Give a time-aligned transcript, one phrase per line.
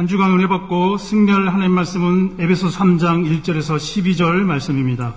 [0.00, 5.12] 한 주간 은혜 받고 승리할 하나님 말씀은 에베소 3장 1절에서 12절 말씀입니다.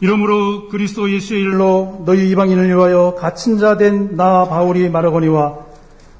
[0.00, 5.58] 이러므로 그리스도 예수의 일로 너희 이방인을 위하여 갇힌 자 된 나 바울이 말하거니와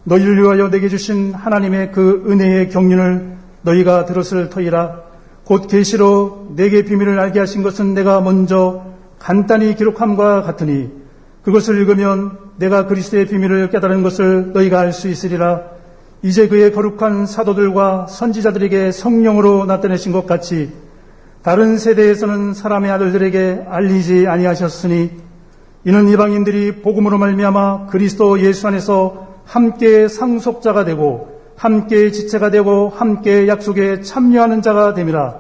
[0.05, 5.01] 너희를 위하여 내게 주신 하나님의 그 은혜의 경륜을 너희가 들었을 터이라
[5.43, 8.85] 곧 계시로 내게 비밀을 알게 하신 것은 내가 먼저
[9.19, 10.89] 간단히 기록함과 같으니
[11.43, 15.78] 그것을 읽으면 내가 그리스도의 비밀을 깨달은 것을 너희가 알 수 있으리라
[16.23, 20.73] 이제 그의 거룩한 사도들과 선지자들에게 성령으로 나타내신 것 같이
[21.43, 25.11] 다른 세대에서는 사람의 아들들에게 알리지 아니하셨으니
[25.85, 34.01] 이는 이방인들이 복음으로 말미암아 그리스도 예수 안에서 함께 상속자가 되고 함께 지체가 되고 함께 약속에
[34.03, 35.37] 참여하는 자가 됨이라.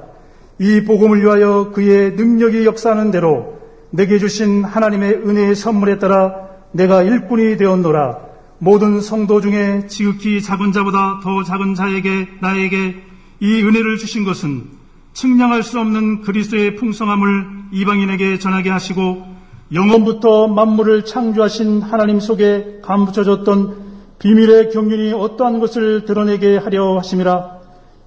[0.61, 3.59] 이 복음을 위하여 그의 능력이 역사하는 대로
[3.91, 8.28] 내게 주신 하나님의 은혜의 선물에 따라 내가 일꾼이 되었노라
[8.61, 12.97] 모든 성도 중에 지극히 작은 자보다 더 작은 자에게 나에게
[13.41, 14.65] 이 은혜를 주신 것은
[15.13, 19.25] 측량할 수 없는 그리스도의 풍성함을 이방인에게 전하게 하시고
[19.73, 23.89] 영원부터 만물을 창조하신 하나님 속에 감붙여졌던
[24.19, 27.59] 비밀의 경륜이 어떠한 것을 드러내게 하려 하심이라.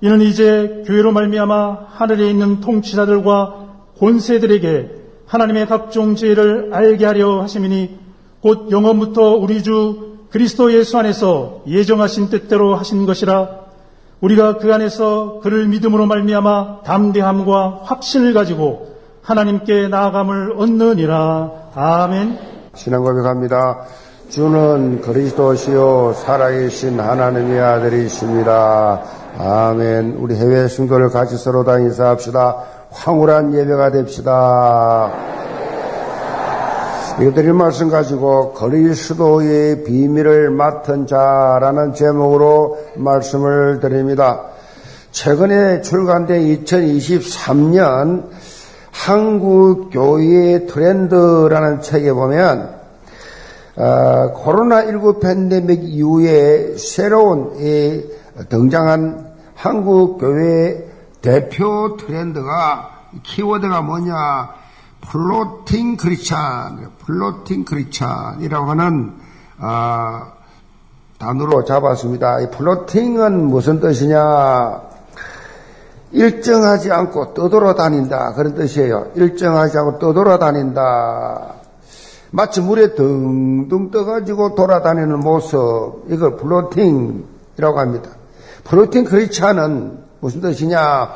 [0.01, 3.67] 이는 이제 교회로 말미암아 하늘에 있는 통치자들과
[3.99, 4.89] 권세들에게
[5.27, 7.99] 하나님의 각종 지혜를 알게 하려 하심이니
[8.41, 13.49] 곧 영원부터 우리 주 그리스도 예수 안에서 예정하신 뜻대로 하신 것이라
[14.21, 22.37] 우리가 그 안에서 그를 믿음으로 말미암아 담대함과 확신을 가지고 하나님께 나아감을 얻느니라 아멘.
[22.75, 23.81] 신앙 고백합니다.
[24.29, 29.01] 주는 그리스도시요 살아계신 하나님의 아들이십니다.
[29.37, 30.17] 아멘.
[30.19, 32.57] 우리 해외 승도를 같이 서로 다 인사합시다.
[32.91, 35.11] 황홀한 예배가 됩시다.
[37.19, 44.45] 이것들이 말씀 가지고 그리스도의 비밀을 맡은 자라는 제목으로 말씀을 드립니다.
[45.11, 48.29] 최근에 출간된 2023년
[48.91, 52.79] 한국 교회의 트렌드라는 책에 보면
[53.75, 57.51] 어, 코로나19 팬데믹 이후에 새로운
[58.49, 60.87] 등장한 한국 교회
[61.21, 62.89] 대표 트렌드가
[63.23, 64.60] 키워드가 뭐냐?
[65.01, 69.13] floating Christian, floating Christian이라고 하는
[69.59, 70.21] 어,
[71.17, 72.41] 단어로 잡았습니다.
[72.41, 74.81] 이 floating은 무슨 뜻이냐?
[76.13, 79.11] 일정하지 않고 떠돌아다닌다 그런 뜻이에요.
[79.15, 81.55] 일정하지 않고 떠돌아다닌다.
[82.31, 88.09] 마치 물에 둥둥 떠가지고 돌아다니는 모습 이걸 floating이라고 합니다.
[88.63, 91.09] 플로팅 크리찬은 무슨 뜻이냐?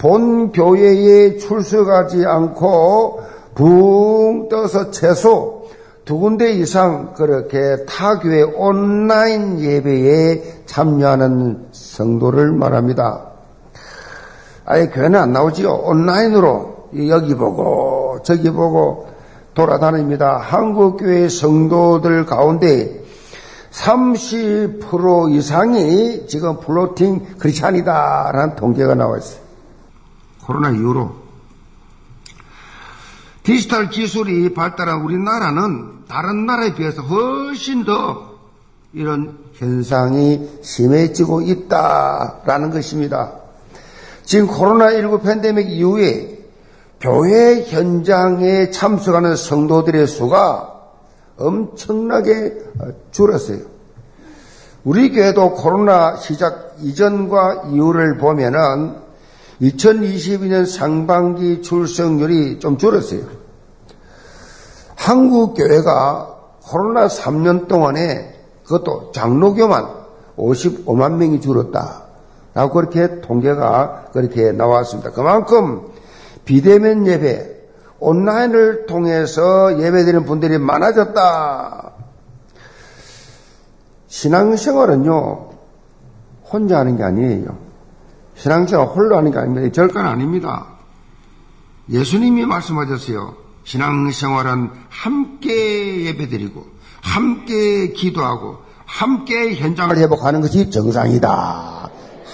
[0.00, 3.20] 본 교회에 출석하지 않고
[3.54, 5.66] 붕 떠서 최소
[6.06, 13.26] 두 군데 이상 그렇게 타교회 온라인 예배에 참여하는 성도를 말합니다.
[14.64, 15.70] 아예 교회는 안 나오지요.
[15.70, 19.06] 온라인으로 여기 보고 저기 보고
[19.52, 20.38] 돌아다닙니다.
[20.38, 23.04] 한국교회 성도들 가운데
[23.70, 29.49] 30% 이상이 지금 플로팅 크리스찬이다라는 통계가 나와 있어요.
[30.50, 31.12] 코로나 이후로
[33.44, 38.34] 디지털 기술이 발달한 우리나라는 다른 나라에 비해서 훨씬 더
[38.92, 43.32] 이런 현상이 심해지고 있다라는 것입니다.
[44.24, 46.44] 지금 코로나19 팬데믹 이후에
[47.00, 50.80] 교회 현장에 참석하는 성도들의 수가
[51.38, 52.56] 엄청나게
[53.12, 53.60] 줄었어요.
[54.82, 59.09] 우리 교회도 코로나 시작 이전과 이후를 보면은
[59.60, 63.22] 2022년 상반기 출석률이 좀 줄었어요.
[64.96, 68.34] 한국 교회가 코로나 3년 동안에
[68.64, 69.88] 그것도 장로교만
[70.36, 72.04] 55만 명이 줄었다.
[72.54, 75.10] 라고 그렇게 통계가 그렇게 나왔습니다.
[75.10, 75.88] 그만큼
[76.44, 77.60] 비대면 예배,
[78.00, 81.92] 온라인을 통해서 예배드리는 분들이 많아졌다.
[84.08, 85.50] 신앙생활은요,
[86.50, 87.69] 혼자 하는 게 아니에요.
[88.40, 89.70] 신앙생활 홀로 하는 게 아닙니다.
[89.72, 90.66] 절간 아닙니다.
[91.90, 93.34] 예수님이 말씀하셨어요.
[93.64, 96.64] 신앙생활은 함께 예배드리고,
[97.02, 98.56] 함께 기도하고,
[98.86, 101.90] 함께 현장을 회복하는 것이 정상이다.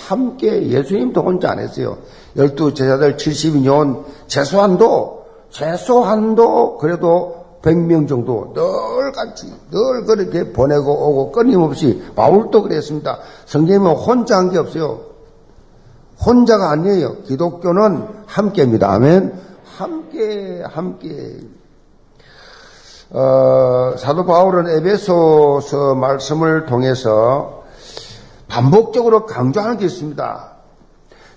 [0.07, 1.99] 함께 예수님도 혼자 안 했어요.
[2.37, 12.01] 열두 제자들 70년 최소한도 최소한도 그래도 100명 정도 늘 같이 늘 그렇게 보내고 오고 끊임없이
[12.15, 13.19] 바울도 그랬습니다.
[13.47, 15.16] 성경은 혼자 한 게 없어요.
[16.25, 17.23] 혼자가 아니에요.
[17.23, 18.93] 기독교는 함께입니다.
[18.93, 19.33] 아멘.
[19.65, 21.39] 함께 함께
[23.11, 27.63] 어, 사도 바울은 에베소서 말씀을 통해서
[28.49, 30.53] 반복적으로 강조하는 게 있습니다.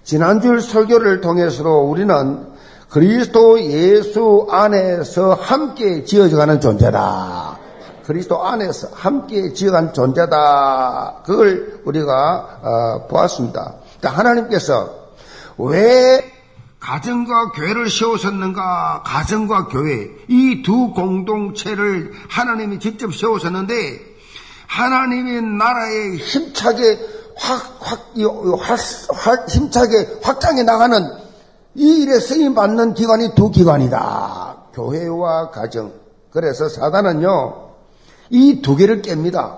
[0.03, 2.47] 지난주 설교를 통해서도 우리는
[2.89, 7.59] 그리스도 예수 안에서 함께 지어져가는 존재다.
[8.05, 11.21] 그리스도 안에서 함께 지어간 존재다.
[11.23, 13.75] 그걸 우리가 어, 보았습니다.
[13.99, 15.09] 그러니까 하나님께서
[15.57, 16.31] 왜
[16.79, 19.03] 가정과 교회를 세우셨는가?
[19.05, 23.75] 가정과 교회 이 두 공동체를 하나님이 직접 세우셨는데
[24.67, 26.99] 하나님의 나라에 힘차게
[27.37, 28.13] 확, 확,
[28.59, 28.79] 확,
[29.13, 31.09] 확 힘차게 확장해 나가는
[31.75, 34.57] 이 일에 쓰임 받는 기관이 두 기관이다.
[34.73, 35.93] 교회와 가정.
[36.31, 37.69] 그래서 사단은요
[38.29, 39.57] 이 두 개를 깹니다.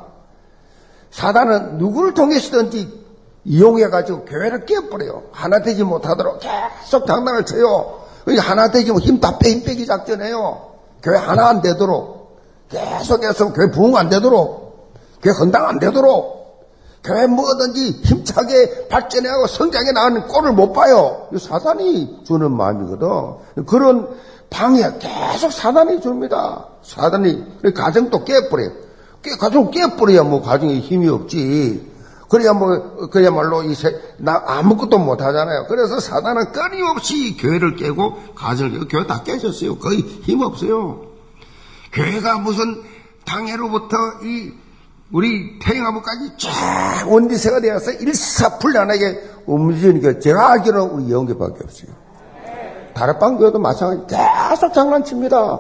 [1.12, 3.01] 사단은 누구를 통해서든지
[3.44, 5.24] 이용해가지고 교회를 깨버려요.
[5.32, 8.02] 하나 되지 못하도록 계속 장난을 쳐요.
[8.40, 10.72] 하나 되지 못, 힘다 빼, 힘 빼기 작전해요.
[11.02, 12.38] 교회 하나 안 되도록.
[12.70, 14.92] 계속해서 교회 부흥 안 되도록.
[15.22, 16.42] 교회 헌당 안 되도록.
[17.04, 21.28] 교회 뭐든지 힘차게 발전해하고 성장해 나가는 꼴을 못 봐요.
[21.38, 23.66] 사단이 주는 마음이거든.
[23.66, 24.08] 그런
[24.52, 26.68] 방해 계속 사단이 줍니다.
[26.84, 28.70] 사단이, 가정도 깨버려요.
[29.24, 31.91] 깨, 가정 깨버려야 뭐 가정에 힘이 없지.
[32.32, 35.66] 그래야 뭐, 그야말로 이 세, 나 아무것도 못 하잖아요.
[35.68, 39.78] 그래서 사단은 끊임없이 교회를 깨고 가정을 교회 다 깨졌어요.
[39.80, 41.08] 거의 힘 없어요.
[41.92, 42.84] 교회가 무슨
[43.26, 44.54] 당해로부터 이
[45.12, 51.92] 우리 태영아부까지 쫙 원리세가 되어서 일사불란하게 움직이니까 제가 알기로는 우리 영계밖에 없어요.
[52.94, 55.60] 다락방 교회도 마찬가지 계속 장난칩니다.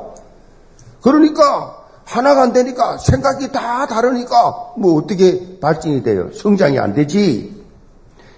[1.01, 6.29] 그러니까 하나가 안 되니까 생각이 다 다르니까 뭐 어떻게 발전이 돼요?
[6.33, 7.61] 성장이 안 되지.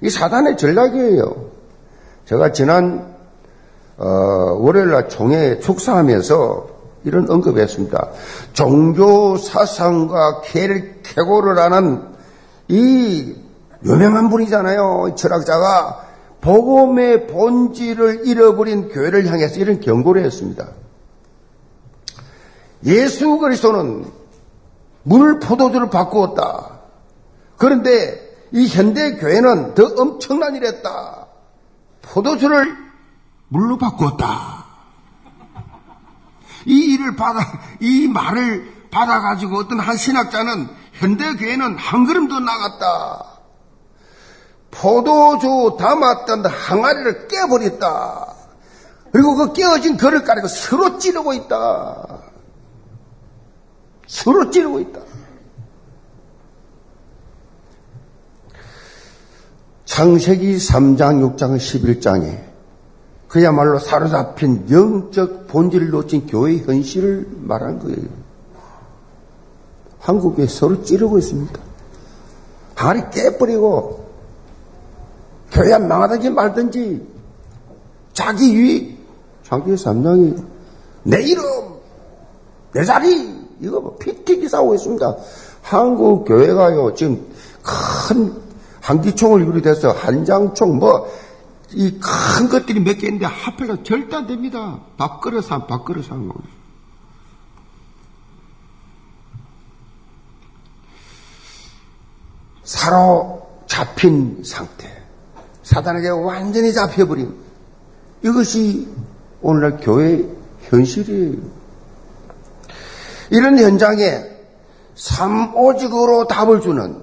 [0.01, 1.53] 이 사단의 전략이에요.
[2.25, 3.13] 제가 지난
[3.97, 4.05] 어,
[4.59, 6.67] 월요일날 총회 축사하면서
[7.05, 8.09] 이런 언급했습니다.
[8.53, 12.01] 종교 사상과 쾌고를 하는
[12.67, 13.35] 이
[13.85, 15.15] 유명한 분이잖아요.
[15.15, 16.05] 철학자가
[16.41, 20.67] 복음의 본질을 잃어버린 교회를 향해서 이런 경고를 했습니다.
[22.85, 24.11] 예수 그리스도는
[25.03, 26.79] 물 포도주를 바꾸었다.
[27.57, 28.19] 그런데
[28.51, 31.27] 이 현대 교회는 더 엄청난 일 했다.
[32.01, 32.75] 포도주를
[33.47, 34.65] 물로 바꾸었다.
[36.65, 37.39] 이 일을 받아,
[37.79, 43.25] 이 말을 받아 가지고 어떤 한 신학자는 현대 교회는 한 걸음 더 나갔다.
[44.71, 48.33] 포도주 담았던 항아리를 깨버렸다.
[49.11, 52.32] 그리고 그 깨어진 그릇 가지고 서로 찌르고 있다.
[54.07, 55.01] 서로 찌르고 있다.
[59.85, 62.53] 창세기 3장, 6장, 11장에
[63.27, 68.07] 그야말로 사로잡힌 영적 본질을 놓친 교회의 현실을 말한 거예요.
[69.99, 71.59] 한국에 서로 찌르고 있습니다.
[72.75, 74.03] 항아리 깨버리고
[75.51, 77.07] 교회 안 망하든지 말든지
[78.13, 78.97] 자기 유익,
[79.43, 80.45] 창세기 3장이
[81.03, 81.43] 내 이름,
[82.73, 85.15] 내 자리, 이거 뭐 피튀기 싸우고 있습니다.
[85.61, 87.25] 한국 교회가요, 지금
[87.63, 88.41] 큰
[88.81, 91.07] 한기총을 유리돼서 한장총 뭐,
[91.71, 94.79] 이 큰 것들이 몇 개 있는데 합해서 절대 안 됩니다.
[94.97, 96.35] 밥그릇 한, 밥그릇 한 거.
[103.13, 104.89] 사로잡힌 상태.
[105.63, 107.33] 사단에게 완전히 잡혀버린
[108.23, 108.87] 이것이
[109.41, 110.25] 오늘날 교회
[110.61, 111.62] 현실이에요.
[113.33, 114.23] 이런 현장에
[114.93, 117.01] 삼오직으로 답을 주는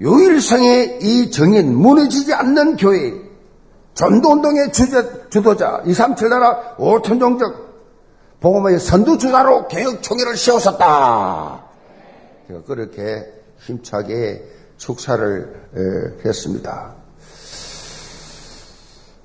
[0.00, 3.14] 유일성의 이 정인 무너지지 않는 교회
[3.94, 7.66] 전도운동의 주도자 237나라 5천 종적
[8.40, 11.64] 복음의 선두주자로 개혁총회를 세웠었다.
[12.66, 14.44] 그렇게 힘차게
[14.78, 16.94] 축사를 했습니다.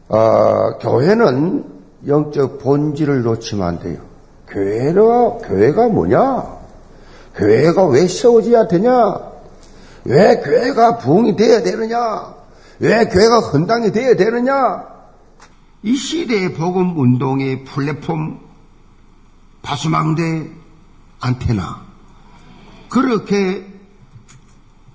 [0.08, 1.66] 어, 교회는
[2.08, 4.11] 영적 본질을 놓치면 안 돼요.
[4.52, 6.60] 교회가, 교회가 뭐냐?
[7.36, 9.32] 교회가 왜 세워져야 되냐?
[10.04, 12.36] 왜 교회가 부흥이 되어야 되느냐?
[12.80, 14.92] 왜 교회가 헌당이 되어야 되느냐?
[15.84, 18.40] 이 시대의 복음 운동의 플랫폼,
[19.62, 20.50] 바수망대,
[21.20, 21.82] 안테나,
[22.90, 23.66] 그렇게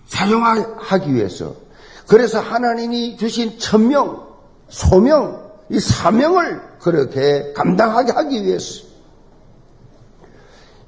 [0.07, 1.55] 사용하기 위해서,
[2.07, 4.27] 그래서 하나님이 주신 천명,
[4.69, 8.87] 소명, 이 사명을 그렇게 감당하게 하기 위해서,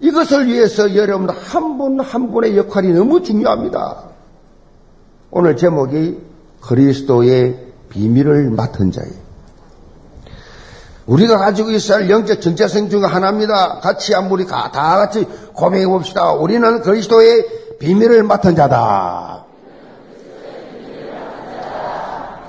[0.01, 4.05] 이것을 위해서 여러분 한분한 분의 역할이 너무 중요합니다.
[5.31, 6.21] 오늘 제목이
[6.61, 9.29] 그리스도의 비밀을 맡은 자예요.
[11.07, 13.81] 우리가 가지고 있어야 할 영적 정체성 중 하나입니다.
[13.81, 16.33] 같이 우리 다 같이 고백해 봅시다.
[16.33, 17.47] 우리는 그리스도의
[17.79, 19.45] 비밀을 맡은 자다.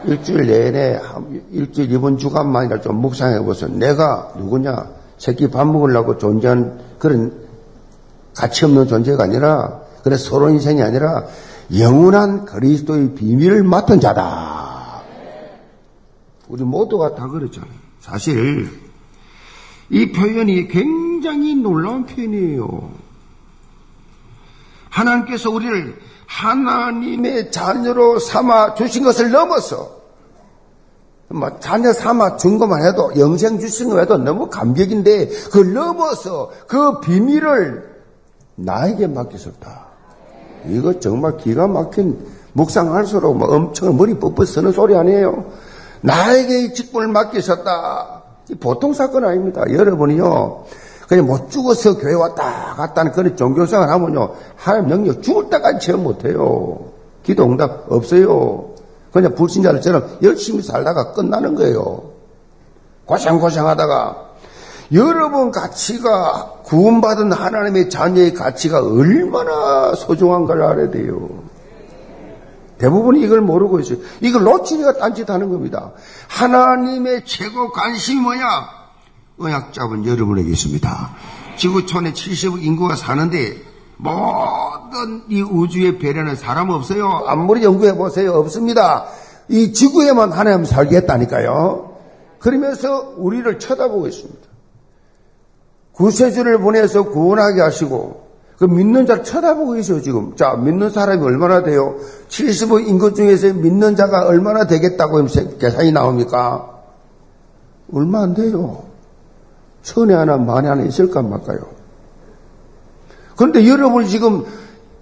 [0.05, 0.99] 일주일 내내,
[1.51, 3.69] 일주일 이번 주간만이라 좀 묵상해 보세요.
[3.71, 4.89] 내가 누구냐?
[5.17, 7.47] 새끼 밥 먹으려고 존재한 그런
[8.35, 11.25] 가치 없는 존재가 아니라, 그래 서로 인생이 아니라,
[11.77, 15.01] 영원한 그리스도의 비밀을 맡은 자다.
[16.47, 17.71] 우리 모두가 다 그렇잖아요.
[17.99, 18.69] 사실,
[19.89, 22.91] 이 표현이 굉장히 놀라운 표현이에요.
[24.89, 29.98] 하나님께서 우리를 하나님의 자녀로 삼아 주신 것을 넘어서
[31.29, 36.99] 뭐 자녀 삼아 준 것만 해도 영생 주신 거 해도 너무 감격인데 그걸 넘어서 그
[36.99, 37.87] 비밀을
[38.55, 39.87] 나에게 맡기셨다.
[40.67, 42.19] 이거 정말 기가 막힌
[42.53, 45.45] 묵상할수록 뭐 엄청 머리 뻣뻣 서는 소리 아니에요.
[46.01, 48.23] 나에게 이 직분을 맡기셨다.
[48.59, 49.63] 보통 사건 아닙니다.
[49.69, 50.65] 여러분이요.
[51.07, 54.33] 그냥 못 죽어서 교회 왔다 갔다는 그런 종교생활 하면요.
[54.55, 56.79] 하나님 능력 죽을 때까지 체험 못해요.
[57.23, 58.68] 기도 응답 없어요.
[59.11, 62.11] 그냥 불신자들처럼 열심히 살다가 끝나는 거예요.
[63.05, 64.29] 고생고생 하다가
[64.93, 71.29] 여러분 가치가 구원받은 하나님의 자녀의 가치가 얼마나 소중한 걸 알아야 돼요.
[72.77, 73.97] 대부분이 이걸 모르고 있어요.
[74.21, 75.91] 이걸 놓치니까 딴짓하는 겁니다.
[76.27, 78.43] 하나님의 최고 관심이 뭐냐?
[79.37, 81.09] 의학자분 여러분에게 있습니다.
[81.57, 83.68] 지구촌에 70억 인구가 사는데
[84.01, 87.23] 모든 이 우주의 배려는 사람 없어요.
[87.27, 88.33] 아무리 연구해 보세요.
[88.33, 89.05] 없습니다.
[89.49, 91.97] 이 지구에만 하나님 살겠다니까요.
[92.39, 94.39] 그러면서 우리를 쳐다보고 있습니다.
[95.91, 100.35] 구세주를 보내서 구원하게 하시고 그 믿는 자를 쳐다보고 있어요, 지금.
[100.37, 101.95] 자, 믿는 사람이 얼마나 돼요?
[102.29, 105.25] 70억 인구 중에서 믿는 자가 얼마나 되겠다고
[105.59, 106.69] 계산이 나옵니까?
[107.93, 108.83] 얼마 안 돼요.
[109.81, 111.78] 천에 하나, 만에 하나 있을까 말까요?
[113.39, 114.45] 그런데 여러분이 지금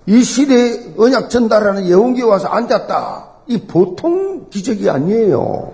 [0.06, 3.30] 이 시대에 언약 전달하는 예언기 와서 앉았다.
[3.48, 5.74] 이 보통 기적이 아니에요.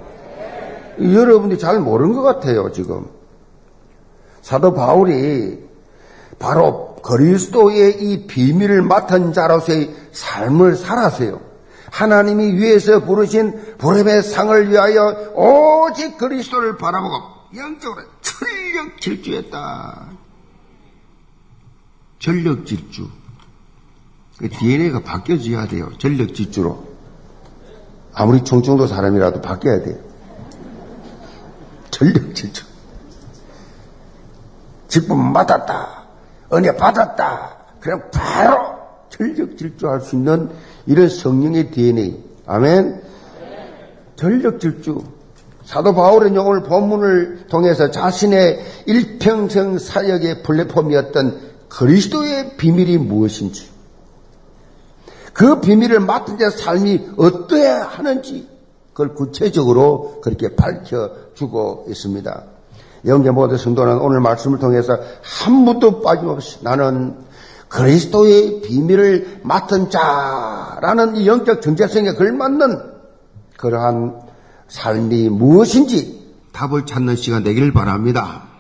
[0.98, 3.06] 여러분이 잘 모르는 것 같아요, 지금.
[4.42, 5.60] 사도 바울이
[6.40, 11.42] 바로 그리스도의 이 비밀을 맡은 자로서의 삶을 살았어요.
[11.92, 17.14] 하나님이 위에서 부르신 부름의 상을 위하여 오직 그리스도를 바라보고
[17.58, 20.23] 영적으로 전력 질주했다.
[22.24, 23.10] 전력 질주.
[24.40, 25.92] DNA가 그 바뀌어져야 돼요.
[26.00, 26.86] 전력 질주로.
[28.14, 29.98] 아무리 총정도 사람이라도 바뀌어야 돼요.
[31.92, 32.64] 전력 질주.
[34.88, 36.06] 직분 받았다.
[36.54, 37.58] 은혜 받았다.
[37.82, 38.78] 그럼 바로
[39.10, 40.50] 전력 질주할 수 있는
[40.86, 42.24] 이런 성령의 DNA.
[42.46, 43.02] 아멘.
[44.16, 45.04] 전력 질주.
[45.66, 53.70] 사도 바울은 오늘 본문을 통해서 자신의 일평생 사역의 플랫폼이었던 그리스도의 비밀이 무엇인지,
[55.34, 58.48] 그 비밀을 맡은 자 삶이 어떠해야 하는지,
[58.94, 62.44] 그걸 구체적으로 그렇게 밝혀주고 있습니다.
[63.06, 67.18] 영계 모든 성도는 오늘 말씀을 통해서 한 분도 빠짐없이 나는
[67.68, 72.94] 그리스도의 비밀을 맡은 자라는 이 영적 정체성에 걸맞는
[73.58, 74.22] 그러한
[74.68, 78.53] 삶이 무엇인지 답을 찾는 시간 되기를 바랍니다.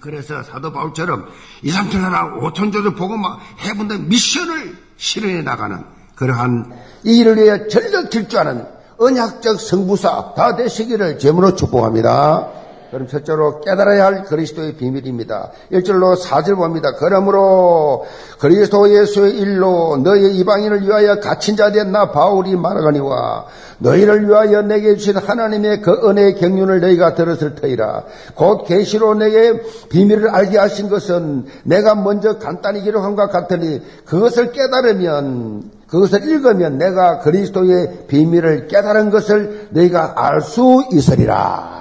[0.00, 1.28] 그래서 사도 바울처럼
[1.62, 6.72] 2, 3천 나라 5천조를 보고 막 해본다 미션을 실현해 나가는 그러한
[7.04, 8.66] 이 일을 위해 전력 질주하는
[8.98, 12.48] 언약적 성부사 다 되시기를 제물로 축복합니다.
[12.90, 15.50] 그럼 첫째로 깨달아야 할 그리스도의 비밀입니다.
[15.72, 16.94] 1절로 4절 봅니다.
[16.98, 18.04] 그러므로
[18.40, 23.46] 그리스도 예수의 일로 너희 이방인을 위하여 갇힌 자 된 나 바울이 말하거니와
[23.78, 28.04] 너희를 위하여 내게 주신 하나님의 그 은혜의 경륜을 너희가 들었을 터이라.
[28.34, 35.70] 곧 계시로 내게 비밀을 알게 하신 것은 내가 먼저 간단히 기록한 것 같으니 그것을 깨달으면
[35.88, 41.79] 그것을 읽으면 내가 그리스도의 비밀을 깨달은 것을 너희가 알 수 있으리라.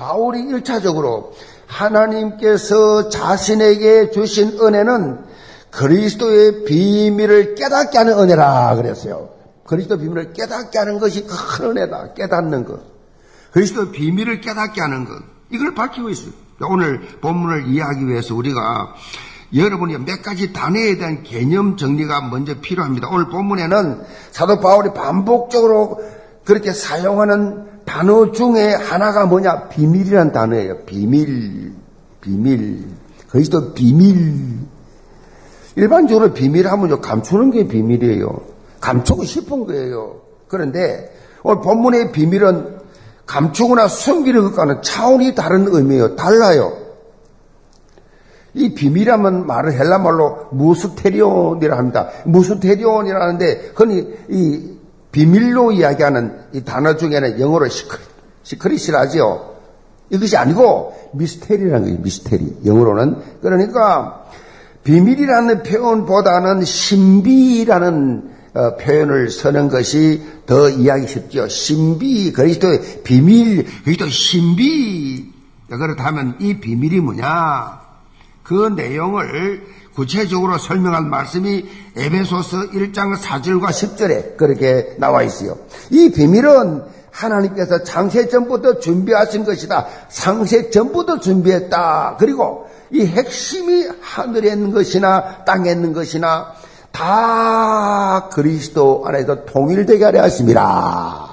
[0.00, 1.32] 바울이 1차적으로
[1.66, 5.18] 하나님께서 자신에게 주신 은혜는
[5.70, 9.28] 그리스도의 비밀을 깨닫게 하는 은혜라 그랬어요.
[9.66, 12.14] 그리스도 비밀을 깨닫게 하는 것이 큰 은혜다.
[12.14, 12.80] 깨닫는 것.
[13.52, 15.12] 그리스도 비밀을 깨닫게 하는 것.
[15.50, 16.32] 이걸 밝히고 있어요.
[16.68, 18.94] 오늘 본문을 이해하기 위해서 우리가
[19.54, 23.08] 여러분이 몇 가지 단어에 대한 개념 정리가 먼저 필요합니다.
[23.10, 26.00] 오늘 본문에는 사도 바울이 반복적으로
[26.44, 29.68] 그렇게 사용하는 단어 중에 하나가 뭐냐?
[29.68, 30.84] 비밀이란 단어예요.
[30.86, 31.72] 비밀.
[32.20, 32.84] 비밀.
[33.28, 34.60] 그리스도 비밀.
[35.74, 38.42] 일반적으로 비밀하면요, 감추는 게 비밀이에요.
[38.80, 40.20] 감추고 싶은 거예요.
[40.46, 42.78] 그런데 오늘 본문의 비밀은
[43.26, 46.14] 감추거나 숨기는 것과는 차원이 다른 의미예요.
[46.14, 46.72] 달라요.
[48.54, 52.08] 이 비밀이라는 말을 헬라말로 μυστήριον이라 합니다.
[52.24, 54.79] μυστήριον이라는데 흔히 이
[55.12, 58.06] 비밀로 이야기하는 이 단어 중에는 영어로 secret,
[58.42, 59.50] secret이라지요.
[60.10, 61.98] 이것이 아니고 mystery라는 거예요.
[62.00, 62.58] mystery.
[62.64, 64.26] 영어로는 그러니까
[64.84, 71.46] 비밀이라는 표현보다는 신비라는 어, 표현을 쓰는 것이 더 이해하기 쉽죠.
[71.46, 75.32] 신비, 그리스도의 비밀, 그리스도 신비.
[75.68, 77.80] 그렇다면 이 비밀이 뭐냐?
[78.42, 79.62] 그 내용을
[80.00, 85.58] 구체적으로 설명한 말씀이 에베소서 1장 4절과 10절에 그렇게 나와 있어요.
[85.90, 89.88] 이 비밀은 하나님께서 창세 전부터 준비하신 것이다.
[90.08, 92.16] 상세 전부터 준비했다.
[92.18, 96.54] 그리고 이 핵심이 하늘에 있는 것이나 땅에 있는 것이나
[96.92, 101.29] 다 그리스도 안에서 통일되게 하려 하십니다.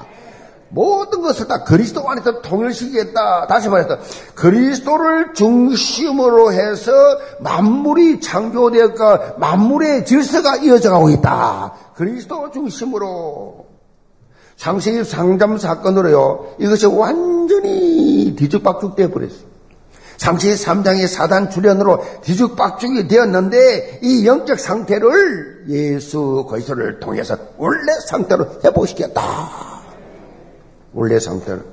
[0.69, 3.47] 모든 것을 다 그리스도 안에서 통일시키겠다.
[3.47, 3.97] 다시 말해서
[4.35, 6.91] 그리스도를 중심으로 해서
[7.39, 11.73] 만물이 창조되었고 만물의 질서가 이어져 가고 있다.
[11.95, 13.65] 그리스도 중심으로
[14.57, 16.55] 창세기 상담 사건으로요.
[16.59, 19.47] 이것이 완전히 뒤죽박죽되어 버렸어요.
[20.17, 29.76] 창세기 3장의 사단 출현으로 뒤죽박죽이 되었는데 이 영적 상태를 예수 그리스도를 통해서 원래 상태로 회복시켰다.
[30.93, 31.65] 원래 상태를.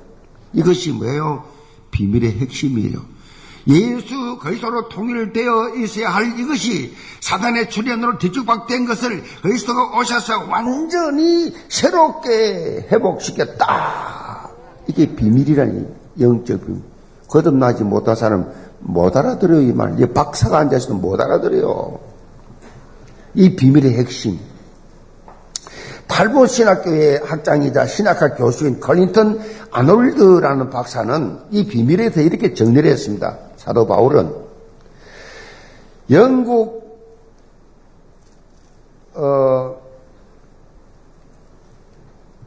[0.53, 1.43] 이것이 뭐예요?
[1.91, 3.15] 비밀의 핵심이에요.
[3.67, 14.49] 예수 그리스도로 통일되어 있어야 할 이것이 사단의 출현으로 뒤죽박된 것을 그리스도가 오셔서 완전히 새롭게 회복시켰다.
[14.87, 15.87] 이게 비밀이라니
[16.19, 16.81] 영적 비밀.
[17.27, 19.99] 거듭나지 못한 사람 못 알아들어요 이 말.
[19.99, 21.99] 이 박사가 앉아서도 못 알아들어요.
[23.33, 24.37] 이 비밀의 핵심.
[26.07, 33.37] 탈보 신학교의 학장이자 신학학 교수인 컬린턴 아놀드라는 박사는 이 비밀에 대해 이렇게 정리를 했습니다.
[33.57, 34.33] 사도 바울은
[36.11, 36.85] 영국
[39.15, 39.75] 어,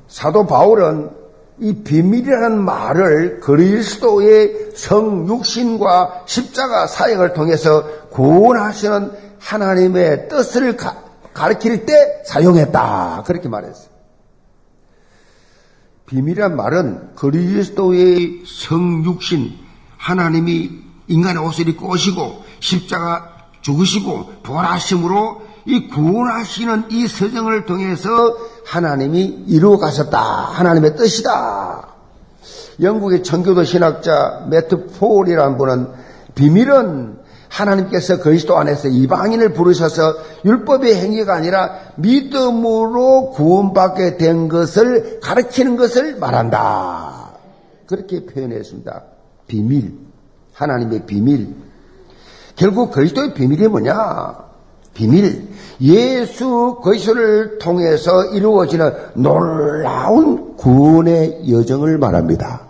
[0.07, 1.11] 사도 바울은
[1.61, 11.08] 이 비밀이라는 말을 그리스도의 성육신과 십자가 사역을 통해서 구원하시는 하나님의 뜻을 가,
[11.38, 13.22] 가르칠 때 사용했다.
[13.24, 13.88] 그렇게 말했어요.
[16.07, 19.53] 비밀이란 말은 그리스도의 성육신,
[19.96, 20.70] 하나님이
[21.07, 30.18] 인간의 옷을 입고 오시고 십자가 죽으시고 부활하심으로 이 구원하시는 이 서정을 통해서 하나님이 이루어 가셨다.
[30.18, 31.88] 하나님의 뜻이다.
[32.81, 35.88] 영국의 청교도 신학자 매트 폴이라는 분은
[36.35, 37.18] 비밀은
[37.49, 47.33] 하나님께서 그리스도 안에서 이방인을 부르셔서 율법의 행위가 아니라 믿음으로 구원받게 된 것을 가르치는 것을 말한다.
[47.87, 49.03] 그렇게 표현했습니다.
[49.47, 49.95] 비밀.
[50.53, 51.55] 하나님의 비밀.
[52.55, 54.49] 결국 그리스도의 비밀이 뭐냐?
[54.93, 55.49] 비밀.
[55.81, 62.63] 예수 그리스도를 통해서 이루어지는 놀라운 구원의 여정을 말합니다.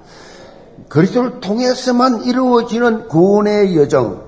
[0.88, 4.28] 그리스도를 통해서만 이루어지는 구원의 여정.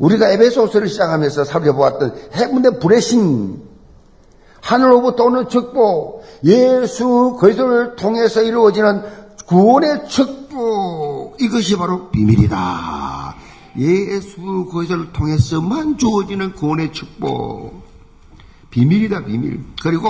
[0.00, 3.62] 우리가 에베소서를 시작하면서 살펴보았던 해군의 브레싱,
[4.62, 9.02] 하늘로부터 오는 축복, 예수 그리스도를 통해서 이루어지는
[9.46, 13.36] 구원의 축복, 이것이 바로 비밀이다.
[13.78, 17.88] 예수 그리스도를 통해서만 주어지는 구원의 축복.
[18.70, 19.60] 비밀이다, 비밀.
[19.82, 20.08] 그리고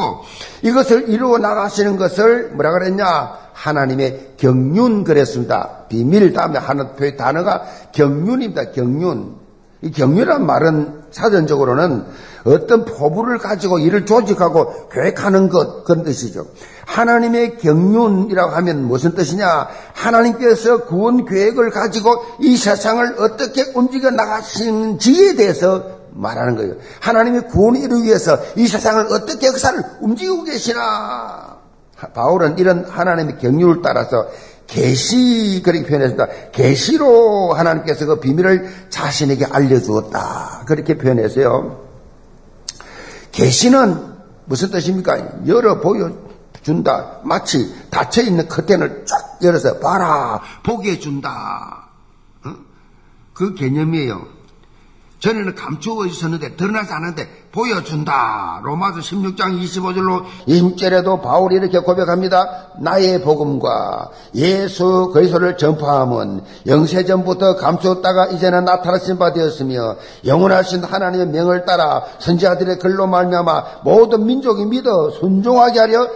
[0.63, 3.39] 이것을 이루어 나가시는 것을 뭐라 그랬냐?
[3.55, 5.87] 하나님의 경륜 그랬습니다.
[5.89, 9.40] 비밀 다음에 하는 표의 단어가 경륜입니다, 경륜.
[9.83, 12.05] 이 경륜이란 말은 사전적으로는
[12.45, 16.47] 어떤 포부를 가지고 일을 조직하고 계획하는 것 그런 뜻이죠.
[16.87, 19.69] 하나님의 경륜이라고 하면 무슨 뜻이냐?
[19.95, 26.75] 하나님께서 구원 계획을 가지고 이 세상을 어떻게 움직여 나가시는지에 대해서 말하는 거예요.
[27.01, 31.59] 하나님의 구원을 이루기 위해서 이 세상을 어떻게 역사를 움직이고 계시나?
[32.15, 34.27] 바울은 이런 하나님의 경륜을 따라서
[34.71, 36.51] 계시 그렇게 표현했습니다.
[36.53, 40.65] 계시로 하나님께서 그 비밀을 자신에게 알려주었다.
[40.67, 41.89] 그렇게 표현했어요.
[43.33, 44.11] 계시는
[44.45, 45.47] 무슨 뜻입니까?
[45.49, 47.21] 열어 보여준다.
[47.25, 51.89] 마치 닫혀 있는 커튼을 쫙 열어서 봐라 보게 해준다.
[52.45, 52.55] 어?
[53.35, 54.25] 그 개념이에요.
[55.21, 58.61] 전에는 감추어 있었는데 드러나지 않는데 보여준다.
[58.65, 62.69] 로마서 16장 25절로 20절에도 바울이 이렇게 고백합니다.
[62.81, 71.65] 나의 복음과 예수 그리스도를 전파함은 영세 전부터 감추었다가 이제는 나타나신 바 되었으며 영원하신 하나님의 명을
[71.65, 76.09] 따라 선지자들의 글로 말미암아 모든 민족이 믿어 순종하게 하려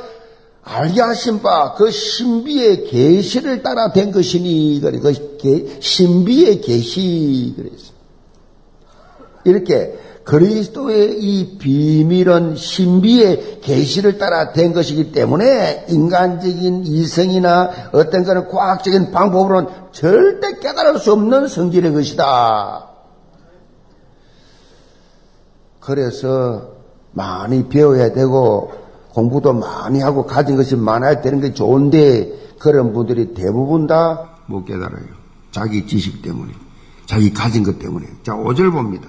[0.67, 7.94] 알게 하신 바 그 신비의 계시를 따라 된 것이니 그래 그 신비의 계시 그랬어.
[9.45, 19.13] 이렇게 그리스도의 이 비밀은 신비의 계시를 따라 된 것이기 때문에 인간적인 이성이나 어떤 그런 과학적인
[19.13, 22.89] 방법으로는 절대 깨달을 수 없는 성질의 것이다.
[25.81, 26.71] 그래서
[27.13, 28.73] 많이 배워야 되고
[29.13, 35.07] 공부도 많이 하고 가진 것이 많아야 되는 게 좋은데 그런 분들이 대부분 다 못 깨달아요.
[35.51, 36.53] 자기 지식 때문에,
[37.07, 38.07] 자기 가진 것 때문에.
[38.23, 39.09] 자, 5절 봅니다.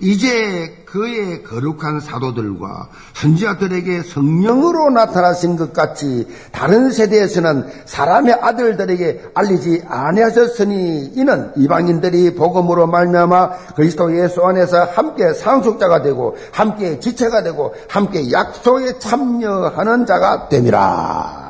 [0.00, 11.12] 이제 그의 거룩한 사도들과 선지자들에게 성령으로 나타나신 것 같이 다른 세대에서는 사람의 아들들에게 알리지 아니하셨으니
[11.16, 19.00] 이는 이방인들이 복음으로 말미암아 그리스도 예수 안에서 함께 상속자가 되고 함께 지체가 되고 함께 약속에
[19.00, 21.48] 참여하는 자가 됨이라.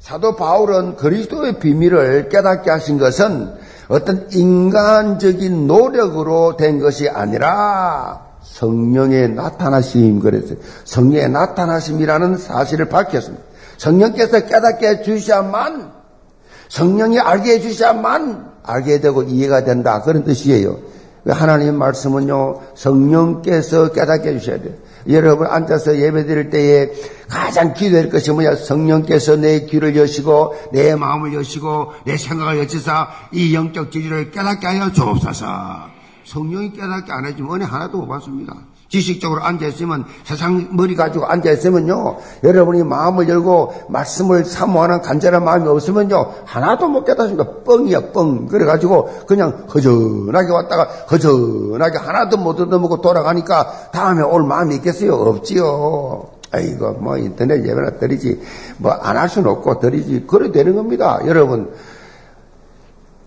[0.00, 10.20] 사도 바울은 그리스도의 비밀을 깨닫게 하신 것은 어떤 인간적인 노력으로 된 것이 아니라 성령의 나타나심
[10.20, 10.58] 그랬어요.
[10.84, 13.44] 성령의 나타나심이라는 사실을 밝혔습니다.
[13.78, 15.92] 성령께서 깨닫게 해주셔야만
[16.68, 20.78] 성령이 알게 해주셔야만 알게 되고 이해가 된다 그런 뜻이에요.
[21.26, 24.74] 하나님 말씀은요 성령께서 깨닫게 해주셔야 돼요.
[25.08, 26.90] 여러분 앉아서 예배 드릴 때에
[27.28, 28.56] 가장 기도할 것이 뭐냐?
[28.56, 34.92] 성령께서 내 귀를 여시고 내 마음을 여시고 내 생각을 여시사 이 영적 지리를 깨닫게 하여
[34.92, 35.46] 주옵소서.
[36.24, 38.54] 성령이 깨닫게 안 해주면 은혜 하나도 못 받습니다.
[38.88, 46.88] 지식적으로 앉아있으면 세상 머리 가지고 앉아있으면요 여러분이 마음을 열고 말씀을 사모하는 간절한 마음이 없으면요 하나도
[46.88, 47.44] 못 깨닫습니다.
[47.64, 48.46] 뻥이야 뻥.
[48.46, 55.14] 그래가지고 그냥 허전하게 왔다가 허전하게 하나도 못 얻어먹고 돌아가니까 다음에 올 마음이 있겠어요?
[55.14, 56.28] 없지요.
[56.50, 58.40] 아이고 뭐 인터넷 예배나 드리지
[58.78, 60.24] 뭐 안 할 수는 없고 드리지.
[60.26, 61.18] 그래 되는 겁니다.
[61.26, 61.70] 여러분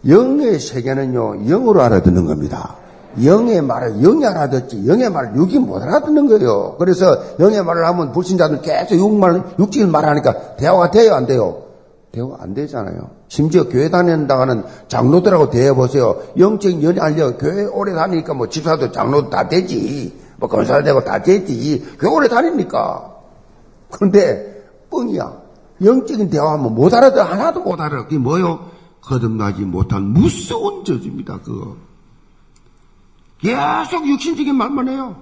[0.08, 2.76] 영의 세계는요 영으로 알아듣는 겁니다
[3.24, 6.76] 영의 말을 영이 알아듣지 영의 말을 육이 못 알아듣는 거예요.
[6.78, 11.64] 그래서 영의 말을 하면 불신자들 계속 육말 육질 말하니까 대화가 돼요 안 돼요?
[12.12, 13.10] 대화 안 되잖아요.
[13.30, 16.18] 심지어 교회 다닌다가는 장로들하고 대해 보세요.
[16.38, 20.20] 영적인 연이 알려 교회 오래 다니니까 뭐 집사도 장로도 다 되지.
[20.38, 21.96] 뭐 건설되고 다 되지.
[22.00, 23.16] 교회 오래 다니니까.
[23.92, 25.42] 그런데 뻥이야.
[25.84, 28.04] 영적인 대화하면 못 알아듣 하나도 못 알아.
[28.04, 28.72] 그게 뭐요?
[29.02, 31.40] 거듭나지 못한 무서운 저주입니다.
[31.44, 31.76] 그거.
[33.42, 35.16] 계속 육신적인 말만 해요.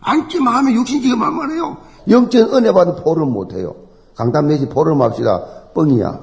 [0.00, 1.76] 앉지 마음에 육신적인 말만 해요.
[2.08, 3.74] 영적 은혜 받은 포럼 못해요.
[4.16, 5.44] 강단 내지 포럼 합시다.
[5.74, 6.20] 뻥이야.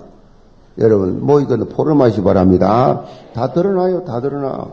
[0.79, 3.03] 여러분, 뭐 이거는 포럼 하시 바랍니다.
[3.33, 4.03] 다 드러나요.
[4.03, 4.65] 다 드러나.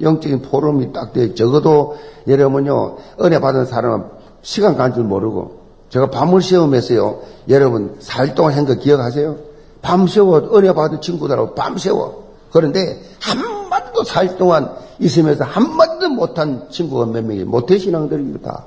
[0.00, 1.34] 영적인 포럼이 딱 돼.
[1.34, 4.06] 적어도 여러분요, 은혜 받은 사람은
[4.42, 7.20] 시간 간 줄 모르고, 제가 밤을 시험했어요.
[7.48, 9.36] 여러분, 4일 동안 한 거 기억하세요?
[9.82, 12.29] 밤새워, 은혜 받은 친구들하고 밤새워.
[12.52, 18.64] 그런데 한마디도 4일 동안 있으면서 한마디도 못한 친구가 몇 명이 모태 신앙들입니다.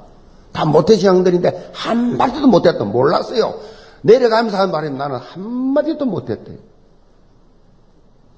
[0.51, 2.83] 다 모태 신앙들인데 한 마디도 못했다.
[2.85, 3.55] 몰랐어요.
[4.01, 5.43] 내려가면서 한 말이 나는 한
[5.73, 6.57] 마디도 못했대.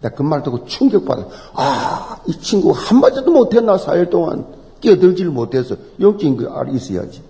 [0.02, 1.26] 내가 그 말 듣고 충격받아.
[1.54, 4.46] 아, 이 친구 한 마디도 못했나, 4일 동안.
[4.82, 5.76] 끼어들지를 못해서.
[6.00, 7.24] 영적인 거 알, 있어야지.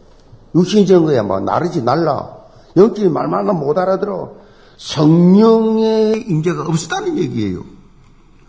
[0.56, 2.36] 육신적인 거야, 뭐, 나르지, 날라.
[2.76, 4.34] 영적인 말만 못 알아들어.
[4.78, 7.64] 성령의 임재가 없었다는 얘기예요.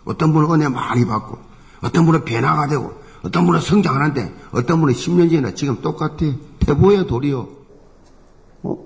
[0.07, 1.37] 어떤 분은 은혜 많이 받고,
[1.83, 2.91] 어떤 분은 변화가 되고,
[3.23, 6.17] 어떤 분은 성장하는데, 어떤 분은 10년 전이나 지금 똑같아.
[6.65, 7.47] 태보의 돌이요.
[8.63, 8.77] 어?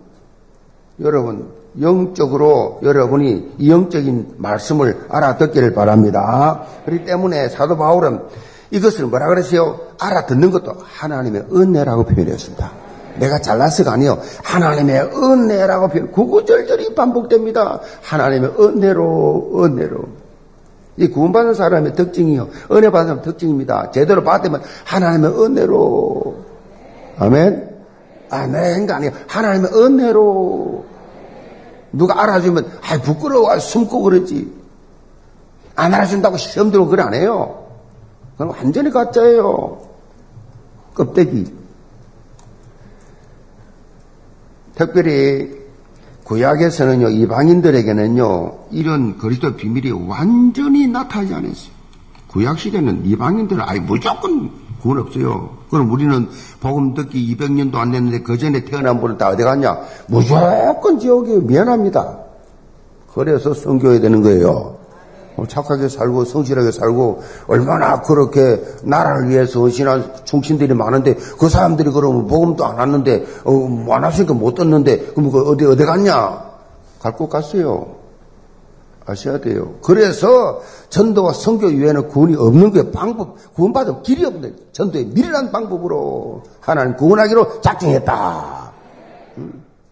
[1.00, 6.64] 여러분, 영적으로 여러분이 영적인 말씀을 알아듣기를 바랍니다.
[6.86, 8.22] 그렇기 때문에 사도 바울은
[8.72, 9.80] 이것을 뭐라 그랬어요?
[10.00, 12.72] 알아듣는 것도 하나님의 은혜라고 표현했습니다.
[13.20, 14.20] 내가 잘났어가 아니요.
[14.44, 17.80] 하나님의 은혜라고 표현, 구구절절히 반복됩니다.
[18.02, 20.21] 하나님의 은혜로, 은혜로.
[20.98, 22.50] 이 구원받는 사람의 특징이요.
[22.72, 23.92] 은혜 받는 사람의 특징입니다.
[23.92, 26.46] 제대로 받으면 하나님의 은혜로.
[27.18, 27.70] 아멘?
[28.30, 29.14] 아멘가 아니에요.
[29.28, 30.86] 하나님의 은혜로.
[31.94, 33.58] 누가 알아주면, 아 부끄러워.
[33.60, 34.62] 숨고 그러지.
[35.76, 37.68] 안 알아준다고 시험 들고 그래 안 해요.
[38.38, 39.82] 그건 완전히 가짜예요.
[40.94, 41.54] 껍데기.
[44.76, 45.61] 특별히
[46.32, 51.72] 구약에서는요, 이방인들에게는요, 이런 그리스도 비밀이 완전히 나타나지 않았어요.
[52.30, 54.50] 구약 시대는 이방인들은 아예 무조건
[54.82, 55.58] 구원 없어요.
[55.70, 56.30] 그럼 우리는
[56.62, 59.78] 복음 듣기 200년도 안 됐는데 그 전에 태어난 분은 다 어디 갔냐?
[60.08, 62.20] 무조건 지옥에 미안합니다.
[63.14, 64.78] 그래서 성교해야 되는 거예요.
[65.38, 72.28] 어, 착하게 살고 성실하게 살고 얼마나 그렇게 나라를 위해서 신한 충신들이 많은데 그 사람들이 그러면
[72.28, 76.52] 복음도 안 왔는데 어, 뭐안 왔으니까 못 듣는데 그럼 그 어디 어디 갔냐?
[77.00, 77.96] 갈 곳 갔어요.
[79.06, 79.76] 아셔야 돼요.
[79.82, 82.92] 그래서 전도와 성교 이외에는 구원이 없는 거예요.
[82.92, 88.72] 방법, 구원받은 길이 없는 전도의 미련한 방법으로 하나님 구원하기로 작정했다.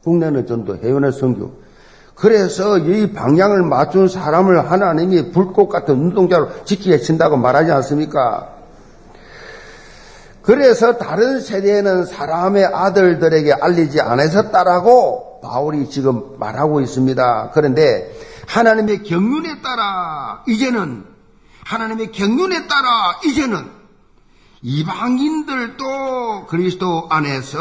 [0.04, 1.52] 국내는 전도, 해외는 성교.
[2.20, 8.50] 그래서 이 방향을 맞춘 사람을 하나님이 불꽃 같은 운동자로 지키게 친다고 말하지 않습니까?
[10.42, 17.52] 그래서 다른 세대에는 사람의 아들들에게 알리지 않으셨다라고 바울이 지금 말하고 있습니다.
[17.54, 18.12] 그런데
[18.48, 21.06] 하나님의 경륜에 따라 이제는
[21.64, 23.79] 하나님의 경륜에 따라 이제는
[24.62, 27.58] 이방인들도 그리스도 안에서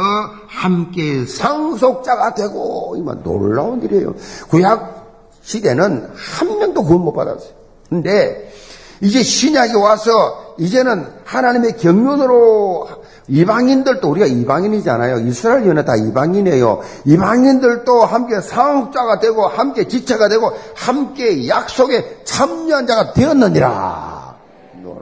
[0.49, 4.15] 함께 상속자가 되고 이만 놀라운 일이에요.
[4.49, 7.51] 구약 시대는 한 명도 구원 못 받았어요.
[7.89, 8.53] 근데
[9.01, 12.89] 이제 신약이 와서 이제는 하나님의 경륜으로
[13.29, 15.21] 이방인들도 우리가 이방인이잖아요.
[15.21, 16.81] 이스라엘 연에 다 이방인이에요.
[17.05, 24.08] 이방인들도 함께 상속자가 되고 함께 지체가 되고 함께 약속에 참여한 자가 되었느니라.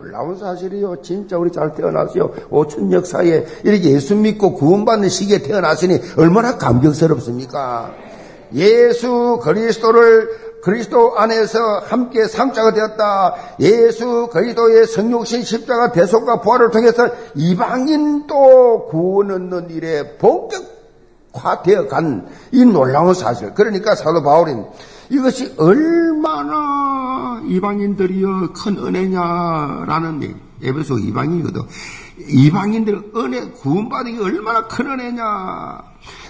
[0.07, 1.03] 놀라운 사실이요.
[1.03, 2.31] 진짜 우리 잘 태어났어요.
[2.51, 7.93] 오천 역사에 이렇게 예수 믿고 구원받는 시기에 태어났으니 얼마나 감격스럽습니까?
[8.55, 10.29] 예수 그리스도를
[10.63, 13.35] 그리스도 안에서 함께 상자가 되었다.
[13.59, 23.13] 예수 그리스도의 성육신 십자가 대속과 부활을 통해서 이방인도 구원 얻는 일에 본격화되어 간 이 놀라운
[23.13, 23.55] 사실.
[23.55, 24.67] 그러니까 사도 바울은
[25.11, 31.63] 이것이 얼마나 이방인들이여 큰 은혜냐라는 에베소 이방인이거든.
[32.29, 35.83] 이방인들 은혜 구원받은 게 얼마나 큰 은혜냐.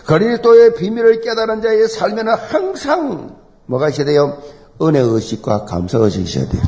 [0.06, 3.36] 그리스도의 비밀을 깨달은 자의 삶에는 항상
[3.66, 4.38] 뭐가 있어야 돼요?
[4.82, 6.62] 은혜 의식과 감사 의식이 있어야 돼요.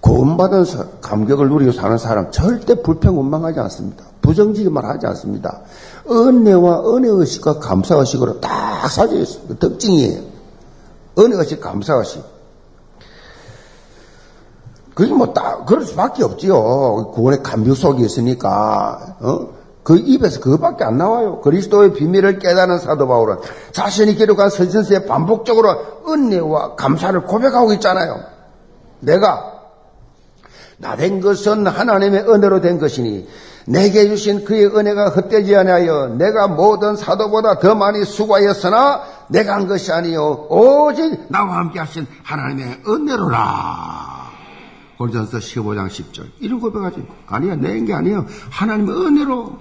[0.00, 0.64] 구원받은
[1.00, 4.04] 감격을 누리고 사는 사람 절대 불평 원망하지 않습니다.
[4.20, 5.62] 부정지기만 하지 않습니다.
[6.08, 9.54] 은혜와 은혜 의식과 감사 의식으로 딱 사져 있습니다.
[9.54, 10.22] 그 특징이에요.
[11.18, 12.22] 은혜 의식, 감사 의식.
[14.94, 17.12] 그게 뭐 딱, 그럴 수밖에 없지요.
[17.14, 19.48] 구원의 감격 속에 있으니까, 어?
[19.82, 21.40] 그 입에서 그것밖에 안 나와요.
[21.40, 23.38] 그리스도의 비밀을 깨닫는 사도 바울은
[23.72, 25.74] 자신이 기록한 선전서에 반복적으로
[26.06, 28.20] 은혜와 감사를 고백하고 있잖아요.
[29.00, 29.52] 내가
[30.82, 33.28] 나 된 것은 하나님의 은혜로 된 것이니
[33.66, 39.92] 내게 주신 그의 은혜가 헛되지 아니하여 내가 모든 사도보다 더 많이 수고하였으나 내가 한 것이
[39.92, 40.46] 아니요.
[40.48, 44.22] 오직 나와 함께 하신 하나님의 은혜로라.
[44.98, 46.26] 골전서 15장 10절.
[46.40, 48.26] 이런 고백하지 아니야 내게 아니에요.
[48.50, 49.58] 하나님의 은혜로.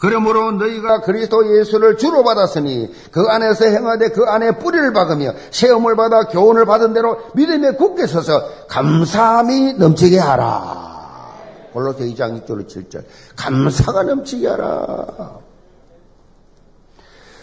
[0.00, 6.28] 그러므로 너희가 그리스도 예수를 주로 받았으니 그 안에서 행하되 그 안에 뿌리를 박으며 시험을 받아
[6.28, 10.87] 교훈을 받은 대로 믿음에 굳게 서서 감사함이 넘치게 하라.
[11.78, 13.04] 골로새 2장 6절 7절
[13.36, 15.38] 감사가 넘치게 하라.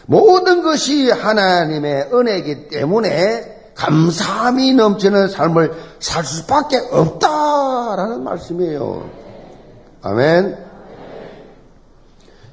[0.08, 9.10] 모든 것이 하나님의 은혜이기 때문에 감사함이 넘치는 삶을 살 수밖에 없다라는 말씀이에요.
[10.02, 10.66] 아멘.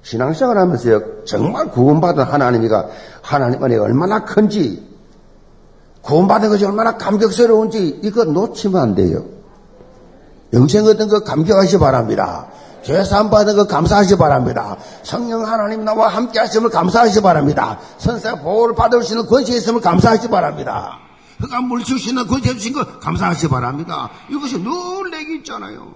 [0.02, 2.88] 신앙생활 하면서 정말 구원받은 하나님이가
[3.20, 4.90] 하나님 은혜가 얼마나 큰지
[6.02, 9.41] 구원받은 것이 얼마나 감격스러운지 이거 놓치면 안 돼요.
[10.52, 12.48] 영생 얻은 거 감격하시 기 바랍니다.
[12.82, 14.76] 죄산 받은 거 감사하시 기 바랍니다.
[15.02, 17.78] 성령 하나님 나와 함께 하심을 감사하시 기 바랍니다.
[17.98, 20.98] 선사 보호를 받으시는 권세 있음을 감사하시 기 바랍니다.
[21.40, 24.10] 흑암 물 주시는 권세 주신 거 감사하시 기 바랍니다.
[24.28, 25.92] 이것이 늘 내게 있잖아요.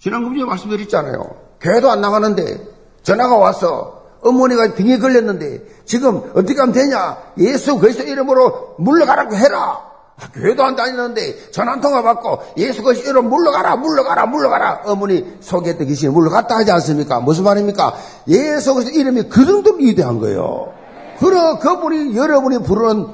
[0.00, 1.36] 지난금주에 말씀드렸잖아요.
[1.60, 2.66] 교회도 안 나가는데
[3.04, 7.18] 전화가 와서 어머니가 병에 걸렸는데 지금 어떻게 하면 되냐?
[7.38, 9.91] 예수 그리스도 이름으로 물러가라고 해라.
[10.22, 15.36] 아, 교회도 안 다니는데 전화 한 통화 받고 예수 그리스도 이름 물러가라 물러가라 물러가라 어머니
[15.40, 17.20] 소개했던 귀신이 물러갔다 하지 않습니까?
[17.20, 17.94] 무슨 말입니까?
[18.28, 20.72] 예수 그리스도 이름이 그 정도로 위대한 거예요.
[21.18, 23.06] 그러 그분이 여러분이 부르는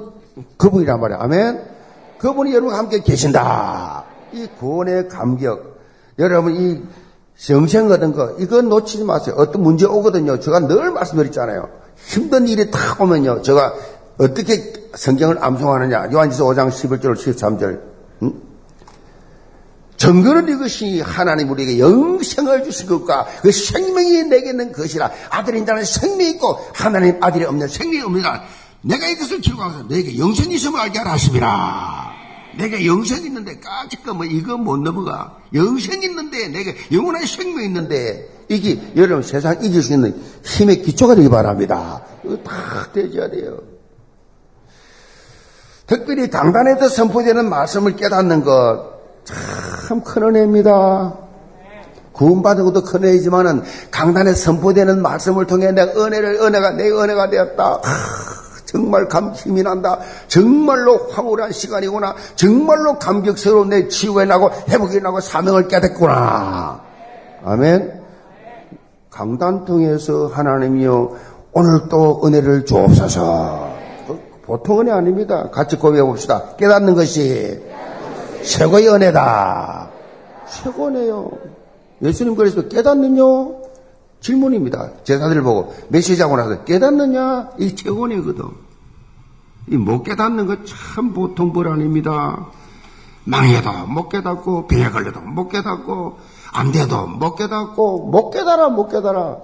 [0.57, 1.19] 그분이란 말이야.
[1.21, 1.63] 아멘.
[2.19, 4.05] 그분이 여러분과 함께 계신다.
[4.33, 5.79] 이 구원의 감격.
[6.19, 6.83] 여러분 이
[7.51, 9.35] 영생 얻은 거 이건 놓치지 마세요.
[9.39, 10.41] 어떤 문제 오거든요.
[10.41, 11.69] 제가 늘 말씀드렸잖아요.
[11.97, 13.43] 힘든 일이 탁 오면요.
[13.43, 13.75] 제가
[14.19, 16.11] 어떻게 성경을 암송하느냐.
[16.13, 17.81] 요한지서 5장 11절 13절.
[18.23, 18.33] 응?
[19.97, 26.31] 정거는 이것이 하나님 우리에게 영생을 주신 것과 그 생명이 내게 있는 것이라 아들인 자는 생명이
[26.31, 28.43] 있고 하나님 아들이 없는 생명이 없느라
[28.83, 32.13] 내가 이것을 기록하서 내게 영생이 있음을 알게 하라 하십니다.
[32.57, 35.37] 내가 영생 있는데 까짓거 뭐 이거 못 넘어가.
[35.55, 41.29] 영생 있는데 내가 영원한 생명 있는데 이게 여러분 세상 이길 수 있는 힘의 기초가 되기
[41.29, 42.03] 바랍니다.
[42.25, 43.78] 이거 다 되져야 돼요.
[45.89, 48.99] 특별히 당단에서 선포되는 말씀을 깨닫는 것
[49.89, 51.15] 참 큰 은혜입니다.
[52.13, 57.65] 구원받은 것도 큰 은혜이지만은 강단에 선포되는 말씀을 통해 내 은혜를 은혜가 내 은혜가 되었다.
[57.65, 57.81] 아,
[58.65, 59.99] 정말 감 힘이 난다.
[60.27, 62.15] 정말로 황홀한 시간이구나.
[62.35, 66.81] 정말로 감격스러운 내 치유에 나고 회복이 나고 사명을 깨닫구나.
[67.45, 68.03] 아멘.
[69.11, 71.13] 강단 통해서 하나님이여
[71.53, 73.78] 오늘 또 은혜를 주옵소서.
[74.49, 75.51] 보통 은혜 아닙니다.
[75.51, 76.57] 같이 고백해 봅시다.
[76.57, 77.61] 깨닫는 것이
[78.45, 79.91] 최고의 은혜다.
[80.51, 81.31] 최고네요.
[82.03, 83.23] 예수님 그래서 깨닫느냐?
[84.21, 84.91] 질문입니다.
[85.05, 87.51] 제자들 보고 메시지하고 나서 깨닫느냐?
[87.59, 88.45] 이 최고네거든.
[89.71, 92.47] 이 못 깨닫는 거 참 보통 벌 아닙니다.
[93.25, 96.17] 망해도 못 깨닫고 병에 걸려도 못 깨닫고
[96.55, 99.37] 안 돼도 못 깨닫고 못 깨달아 못 깨달아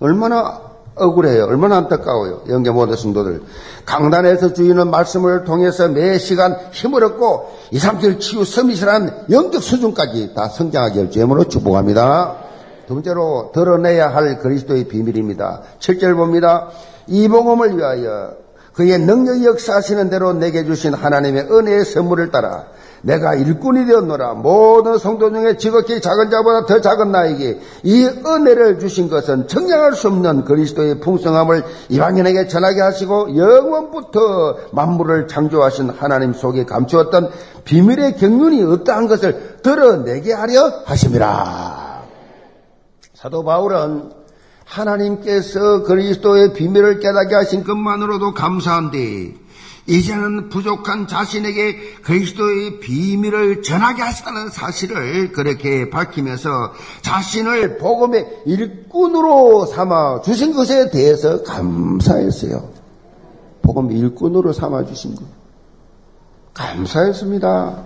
[0.00, 1.44] 얼마나 억울해요.
[1.44, 2.42] 얼마나 안타까워요.
[2.48, 3.42] 영계 모든 성도들.
[3.86, 10.48] 강단에서 주인은 말씀을 통해서 매 시간 힘을 얻고 2, 3절 치유 서밋이란 영적 수준까지 다
[10.48, 12.36] 성장하게 할 주임으로 축복합니다.
[12.86, 15.62] 두 번째로 드러내야 할 그리스도의 비밀입니다.
[15.78, 16.68] 7절 봅니다.
[17.06, 18.34] 이 복음을 위하여
[18.74, 22.66] 그의 능력이 역사하시는 대로 내게 주신 하나님의 은혜의 선물을 따라
[23.02, 24.34] 내가 일꾼이 되었노라.
[24.34, 30.08] 모든 성도 중에 지극히 작은 자보다 더 작은 나에게 이 은혜를 주신 것은 청량할 수
[30.08, 34.20] 없는 그리스도의 풍성함을 이방인에게 전하게 하시고 영원부터
[34.72, 37.30] 만물을 창조하신 하나님 속에 감추었던
[37.64, 42.02] 비밀의 경륜이 어떠한 것을 드러내게 하려 하심이라.
[43.14, 44.10] 사도 바울은
[44.64, 49.41] 하나님께서 그리스도의 비밀을 깨닫게 하신 것만으로도 감사한데
[49.86, 60.54] 이제는 부족한 자신에게 그리스도의 비밀을 전하게 하시다는 사실을 그렇게 밝히면서 자신을 복음의 일꾼으로 삼아 주신
[60.54, 62.70] 것에 대해서 감사했어요.
[63.62, 65.24] 복음의 일꾼으로 삼아 주신 것.
[66.54, 67.84] 감사했습니다.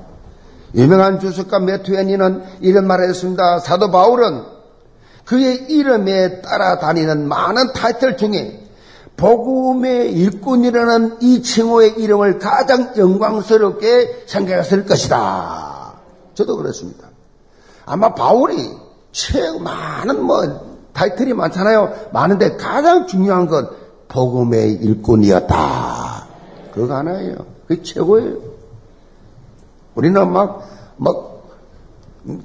[0.75, 3.61] 유명한 주석가 메투엔이는 이런 말을 했습니다.
[3.61, 4.43] 사도 바울은
[5.25, 8.66] 그의 이름에 따라다니는 많은 타이틀 중에
[9.17, 15.95] 복음의 일꾼이라는 이 칭호의 이름을 가장 영광스럽게 생각했을 것이다.
[16.35, 17.09] 저도 그렇습니다.
[17.87, 18.57] 아마 바울이
[19.13, 22.11] 최 많은 뭐 타이틀이 많잖아요.
[22.13, 23.71] 많은데 가장 중요한 건
[24.09, 26.27] 복음의 일꾼이었다.
[26.75, 27.37] 그거 하나예요.
[27.67, 28.37] 그게 최고예요.
[29.95, 30.63] 우리는 막,
[30.97, 31.43] 막,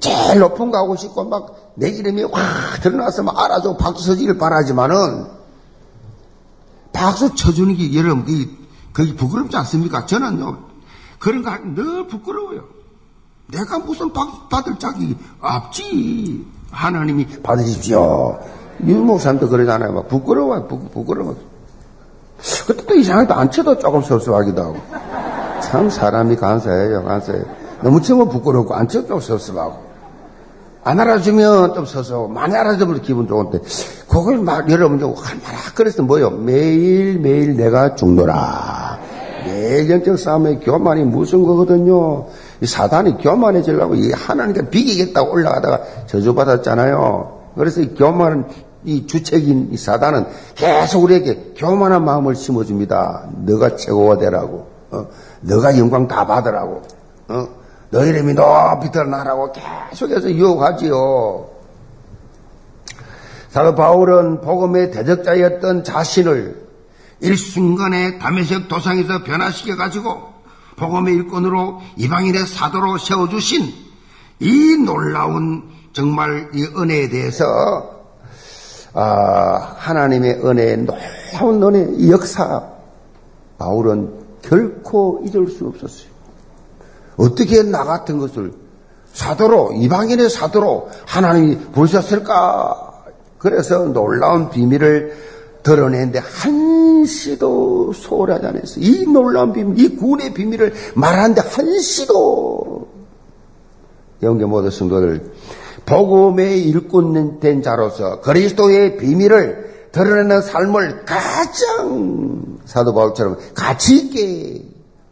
[0.00, 5.26] 제일 높은 거 하고 싶고 막 내 이름이 확 드러나서 막 알아주고 박수 서지를 바라지만은
[6.92, 8.50] 박수 쳐주는 게 여러분 그게,
[8.92, 10.06] 그게 부끄럽지 않습니까?
[10.06, 10.58] 저는요
[11.18, 12.64] 그런 거늘 부끄러워요.
[13.48, 16.46] 내가 무슨 박수 받을 자격이 없지.
[16.70, 18.40] 하나님이 받으십시오.
[18.84, 19.92] 유목사님도 그러잖아요.
[19.92, 21.36] 막 부끄러워, 부, 부끄러워.
[22.66, 24.76] 그때 또 이상하게 안 쳐도 조금 섭섭하기도 하고.
[25.62, 27.42] 참 사람이 간사해요, 간사해.
[27.82, 29.91] 너무 치면 부끄럽고 안 쳐도 좀 섭섭하고.
[30.84, 33.60] 안 알아주면 좀 서서 많이 알아주면 기분 좋은데
[34.08, 36.30] 그걸 막 여러분 얼마나 그래서 뭐요?
[36.30, 38.98] 매일매일 내가 죽노라.
[39.44, 42.26] 매일 영적 싸움의 교만이 무슨 거거든요.
[42.60, 47.42] 이 사단이 교만해지려고 이 하나님께 비기겠다고 올라가다가 저주받았잖아요.
[47.56, 48.44] 그래서 이 교만은
[48.84, 53.28] 이 주책인 이 사단은 계속 우리에게 교만한 마음을 심어줍니다.
[53.44, 54.66] 너가 최고가 되라고.
[54.90, 55.06] 어?
[55.42, 56.82] 너가 영광 다 받으라고.
[57.28, 57.61] 어?
[57.92, 61.50] 너 이름이 높이 드러나라고 계속해서 유혹하지요.
[63.50, 66.68] 사도 바울은 복음의 대적자였던 자신을
[67.20, 70.32] 일순간에 담에색 도상에서 변화시켜 가지고
[70.76, 73.74] 복음의 일꾼으로 이방인의 사도로 세워주신
[74.40, 77.44] 이 놀라운 정말 이 은혜에 대해서
[78.94, 82.70] 아, 하나님의 은혜의 놀라운 은혜 이 역사
[83.58, 86.11] 바울은 결코 잊을 수 없었어요.
[87.16, 88.52] 어떻게 나 같은 것을
[89.12, 92.92] 사도로, 이방인의 사도로 하나님이 부르셨을까?
[93.38, 95.16] 그래서 놀라운 비밀을
[95.62, 98.84] 드러내는데 한시도 소홀하지 않았어요.
[98.84, 102.88] 이 놀라운 비밀, 이 구원의 비밀을 말하는데 한시도
[104.22, 105.32] 영계 모든 성도들
[105.84, 114.64] 복음의 일꾼 된 자로서 그리스도의 비밀을 드러내는 삶을 가장 사도 바울처럼 가치 있게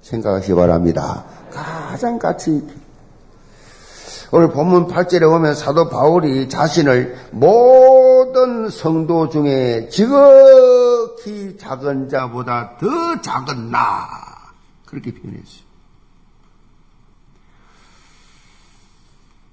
[0.03, 1.25] 생각하시 기 바랍니다.
[1.51, 2.73] 가장 가치 있게.
[4.33, 13.71] 오늘 본문 8절에 보면 사도 바울이 자신을 모든 성도 중에 지극히 작은 자보다 더 작은
[13.71, 14.07] 나
[14.87, 15.71] 그렇게 표현했어요.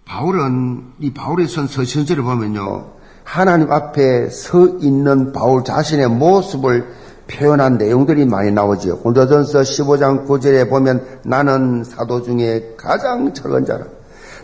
[0.05, 2.93] 바울은 이 바울의 선 서신절을 보면요
[3.23, 6.87] 하나님 앞에 서 있는 바울 자신의 모습을
[7.27, 8.99] 표현한 내용들이 많이 나오죠.
[8.99, 13.85] 고린도전서 15장 9절에 보면 나는 사도 중에 가장 작은 자라.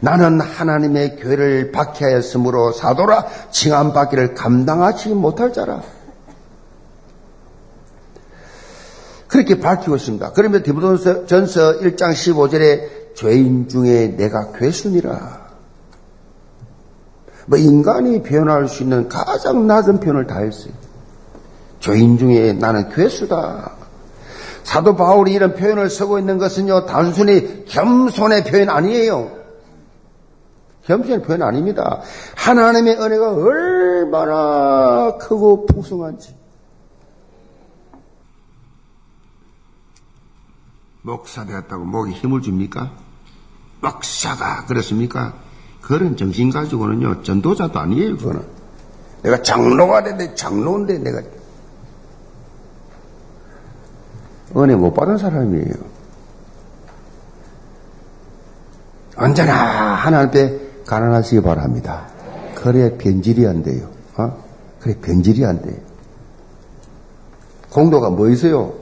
[0.01, 5.81] 나는 하나님의 교회를 박해하였으므로 사도라 칭함 받기를 감당하지 못할 자라.
[9.27, 10.33] 그렇게 밝히고 있습니다.
[10.33, 15.41] 그러면 디모전서 1장 15절에 죄인 중에 내가 괴순이라.
[17.47, 20.73] 뭐 인간이 표현할 수 있는 가장 낮은 표현을 다 했어요.
[21.83, 23.73] 죄인 중에 나는 괴수다.
[24.63, 29.29] 사도 바울이 이런 표현을 쓰고 있는 것은요, 단순히 겸손의 표현 아니에요.
[30.85, 31.99] 겸손의 표현 아닙니다.
[32.37, 36.33] 하나님의 은혜가 얼마나 크고 풍성한지.
[41.01, 42.93] 목사 되었다고 목에 힘을 줍니까?
[43.81, 45.33] 목사가 그렇습니까?
[45.81, 48.41] 그런 정신 가지고는요, 전도자도 아니에요, 그거는.
[49.21, 51.21] 내가 장로가 됐는데, 장로인데 내가
[54.55, 55.73] 은혜 못 받은 사람이에요.
[59.17, 62.07] 언제나 하나님 앞에 가난하시기 바랍니다.
[62.55, 63.89] 그래 변질이 안 돼요.
[64.17, 64.37] 어?
[64.79, 65.77] 그래 변질이 안 돼요.
[67.71, 68.73] 공도가 뭐 있어요?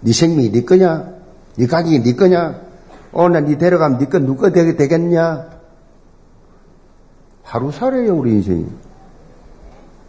[0.00, 1.12] 네 생명이 네 거냐?
[1.56, 2.60] 네 가족이 네 거냐?
[3.12, 5.50] 오늘 네 데려가면 네거 누가 되게 되겠냐?
[7.42, 8.66] 하루 살아요 우리 인생이.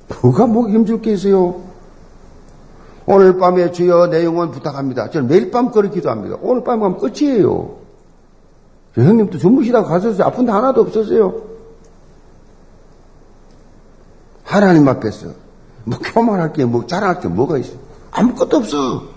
[0.07, 1.61] 누가 뭐 힘줄 게 있어요?
[3.05, 5.09] 오늘 밤에 주여 내 영혼 부탁합니다.
[5.09, 6.37] 저는 매일 밤 그렇게 기도합니다.
[6.41, 7.77] 오늘 밤 가면 끝이에요.
[8.93, 10.27] 형님도 주무시다가 가셨어요.
[10.27, 11.41] 아픈 데 하나도 없었어요.
[14.43, 15.27] 하나님 앞에서
[15.83, 17.73] 뭐 교만할 게, 뭐 자랑할 게 뭐가 있어?
[18.11, 19.13] 아무것도 없어.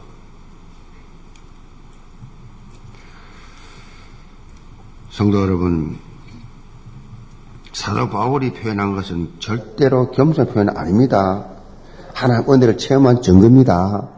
[5.10, 5.98] 성도 여러분,
[7.72, 11.55] 사도 바울이 표현한 것은 절대로 겸손 표현 아닙니다.
[12.16, 14.08] 하나님 은혜를 체험한 증거입니다.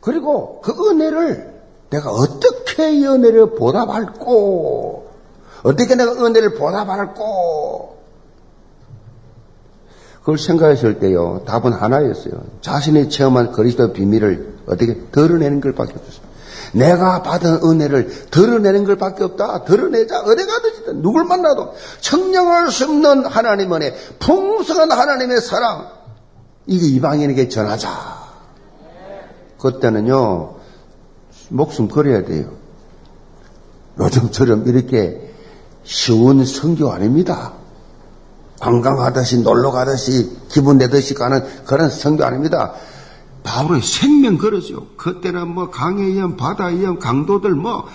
[0.00, 1.52] 그리고 그 은혜를
[1.90, 5.10] 내가 어떻게 이 은혜를 보답할고,
[5.64, 7.96] 어떻게 내가 은혜를 보답할고,
[10.20, 12.34] 그걸 생각했을 때요, 답은 하나였어요.
[12.60, 16.22] 자신이 체험한 그리스도 비밀을 어떻게 드러내는 걸 밖에 없었어요.
[16.74, 19.64] 내가 받은 은혜를 드러내는 걸 밖에 없다.
[19.64, 20.20] 드러내자.
[20.20, 26.01] 어디 가든지 누굴 만나도 청량할 수 없는 하나님 은혜, 풍성한 하나님의 사랑,
[26.66, 27.90] 이게 이방인에게 전하자.
[29.58, 30.56] 그때는요,
[31.50, 32.52] 목숨 걸어야 돼요.
[33.98, 35.32] 요즘처럼 이렇게
[35.84, 37.52] 쉬운 성교 아닙니다.
[38.60, 42.74] 관광하듯이 놀러 가듯이 기분 내듯이 가는 그런 성교 아닙니다.
[43.42, 44.86] 바울의 생명 걸었죠.
[44.96, 47.86] 그때는 뭐 강에 의한 바다 위험 강도들 뭐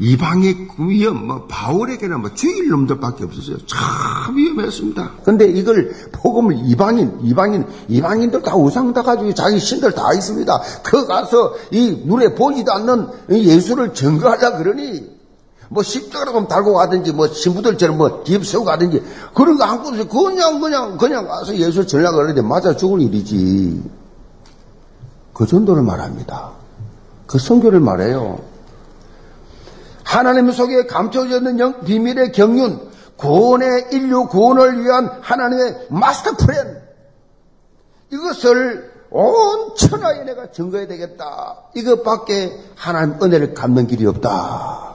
[0.00, 3.58] 이방의 위험, 뭐, 바울에게는 뭐, 죽일 놈들밖에 없었어요.
[3.66, 5.10] 참 위험했습니다.
[5.24, 10.62] 근데 이걸, 복음을 이방인, 이방인, 이방인들 다 우상 다 가지고 자기 신들 다 있습니다.
[10.84, 15.18] 그 가서 이 눈에 보이지도 않는 예수를 증거하자 그러니,
[15.70, 19.02] 뭐 십자가로 좀 달고 가든지 뭐 신부들처럼 뭐뒤 세우고 가든지
[19.34, 23.82] 그런 거 안고서 그냥 그냥 그냥 가서 예수 전략 그러는데 맞아 죽을 일이지
[25.34, 26.52] 그 정도를 말합니다.
[27.26, 28.38] 그 성교를 말해요.
[30.08, 32.80] 하나님 속에 감춰져 있는 비밀의 경륜,
[33.18, 36.80] 구원의 인류 구원을 위한 하나님의 마스터 플랜.
[38.10, 41.58] 이것을 온 천하에 내가 증거해야 되겠다.
[41.74, 44.94] 이것밖에 하나님 은혜를 갚는 길이 없다.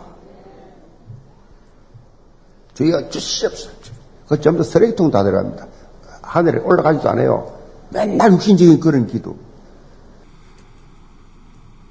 [2.74, 3.70] 저희가 주시옵소서.
[4.28, 5.68] 그 전부 쓰레기통 다 들어갑니다.
[6.24, 7.56] 하늘에 올라가지도 않아요.
[7.92, 9.38] 맨날 육신적인 그런 기도.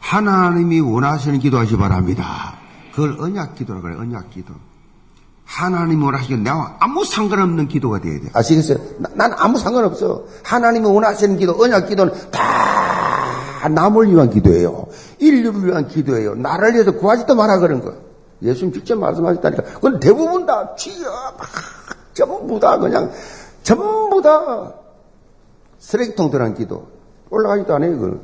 [0.01, 2.62] 하나님이 원하시는 기도하시 바랍니다.
[2.95, 4.55] 그걸 언약 기도라 그래, 언약 기도.
[5.45, 8.29] 하나님이 원하시는 내가 아무 상관없는 기도가 돼야 돼.
[8.33, 8.79] 아시겠어요?
[9.15, 10.25] 난 아무 상관없어.
[10.45, 14.87] 하나님이 원하시는 기도, 언약 기도는 다 남을 위한 기도예요.
[15.19, 16.35] 인류를 위한 기도예요.
[16.35, 17.95] 나를 위해서 구하지도 마라 그런 거.
[18.43, 19.63] 예수님 직접 말씀하셨다니까.
[19.63, 21.11] 그건 대부분 다 쥐어,
[22.15, 23.11] 전부 다 그냥,
[23.63, 24.73] 전부 다
[25.79, 26.89] 쓰레기통 들어간 기도.
[27.31, 28.21] 올라가지도 않아요, 그걸.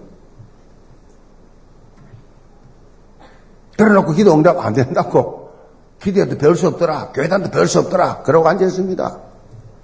[3.79, 5.49] 그래놓고 기도 응답 안 된다고.
[6.03, 7.12] 기도해도 별 수 없더라.
[7.12, 8.22] 교회단도 별 수 없더라.
[8.22, 9.18] 그러고 앉아있습니다.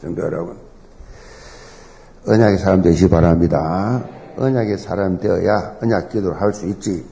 [0.03, 0.59] 정도 여러분.
[2.27, 4.05] 언약의 사람 되시 바랍니다.
[4.37, 7.05] 언약의 사람 되어야 언약 기도를 할 수 있지.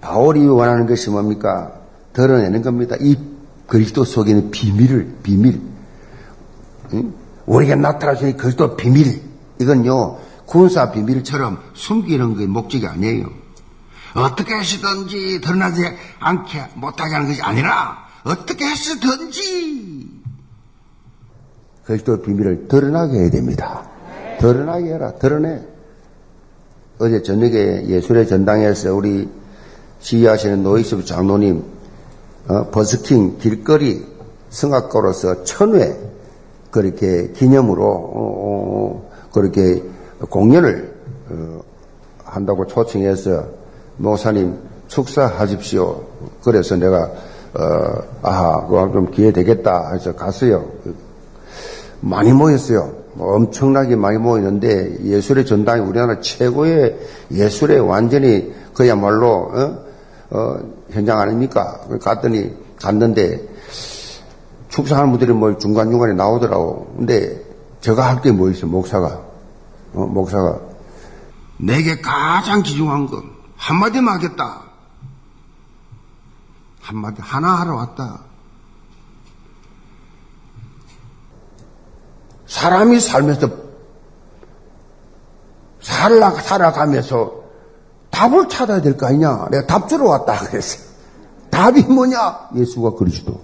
[0.00, 1.72] 바울이 원하는 것이 뭡니까?
[2.12, 2.96] 드러내는 겁니다.
[3.00, 3.18] 이
[3.66, 5.60] 그리스도 속에 있는 비밀을, 비밀.
[6.94, 7.14] 응?
[7.46, 9.22] 우리가 있는 그리스도 비밀.
[9.60, 13.26] 이건요, 군사 비밀처럼 숨기는 게 목적이 아니에요.
[14.14, 15.82] 어떻게 하시든지 드러나지
[16.18, 20.20] 않게 못하게 하는 것이 아니라 어떻게 하시든지
[21.84, 23.82] 그리스도 비밀을 드러나게 해야 됩니다.
[24.38, 25.12] 드러나게 해라.
[25.14, 25.60] 드러내.
[26.98, 29.28] 어제 저녁에 예술의 전당에서 우리
[30.00, 31.64] 지휘하시는 노희섭 장로님
[32.48, 34.06] 어, 버스킹 길거리
[34.50, 35.98] 성악가로서 천회
[36.70, 39.82] 그렇게 기념으로 어, 어, 그렇게
[40.28, 40.94] 공연을
[41.30, 41.60] 어,
[42.24, 43.59] 한다고 초청해서
[44.00, 46.02] 목사님 축사하십시오.
[46.42, 47.10] 그래서 내가
[47.52, 50.70] 어, 아, 그거 좀 기회 되겠다 해서 갔어요.
[52.00, 52.94] 많이 모였어요.
[53.14, 56.96] 뭐 엄청나게 많이 모였는데 예술의 전당이 우리나라 최고의
[57.32, 59.78] 예술의 완전히 그야말로 어?
[60.30, 60.56] 어,
[60.90, 61.80] 현장 아닙니까?
[62.02, 63.48] 갔더니 갔는데
[64.68, 66.94] 축사하는 분들이 뭐 중간 중간에 나오더라고.
[66.96, 67.42] 근데
[67.80, 69.20] 제가 할 게 뭐 있어, 목사가.
[69.92, 70.58] 어, 목사가.
[71.58, 73.22] 내게 가장 귀중한 건
[73.60, 74.62] 한마디만 하겠다.
[76.80, 78.20] 한마디 하나 하러 왔다.
[82.46, 83.48] 사람이 살면서
[85.80, 87.34] 살아, 살아가면서
[88.10, 89.48] 답을 찾아야 될 거 아니냐.
[89.50, 90.38] 내가 답 주러 왔다.
[90.46, 90.78] 그랬어.
[91.50, 92.48] 답이 뭐냐?
[92.56, 93.40] 예수가 그리스도.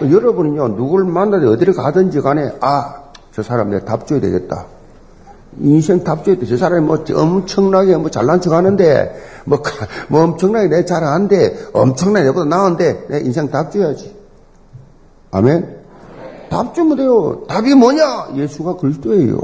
[0.00, 4.66] 여러분은요, 누구를 만나든 어디를 가든지 간에, 아, 저 사람 내가 답 줘야 되겠다.
[5.60, 6.46] 인생 답 줘야 돼.
[6.46, 9.62] 저 사람이 뭐 엄청나게 뭐 잘난 척 하는데, 뭐,
[10.08, 14.14] 뭐 엄청나게 내 잘하는데, 엄청나게 내보다 나은데, 내 인생 답 줘야지.
[15.30, 15.84] 아멘?
[16.50, 17.42] 답 주면 돼요.
[17.48, 18.30] 답이 뭐냐?
[18.36, 19.38] 예수가 그리스도예요.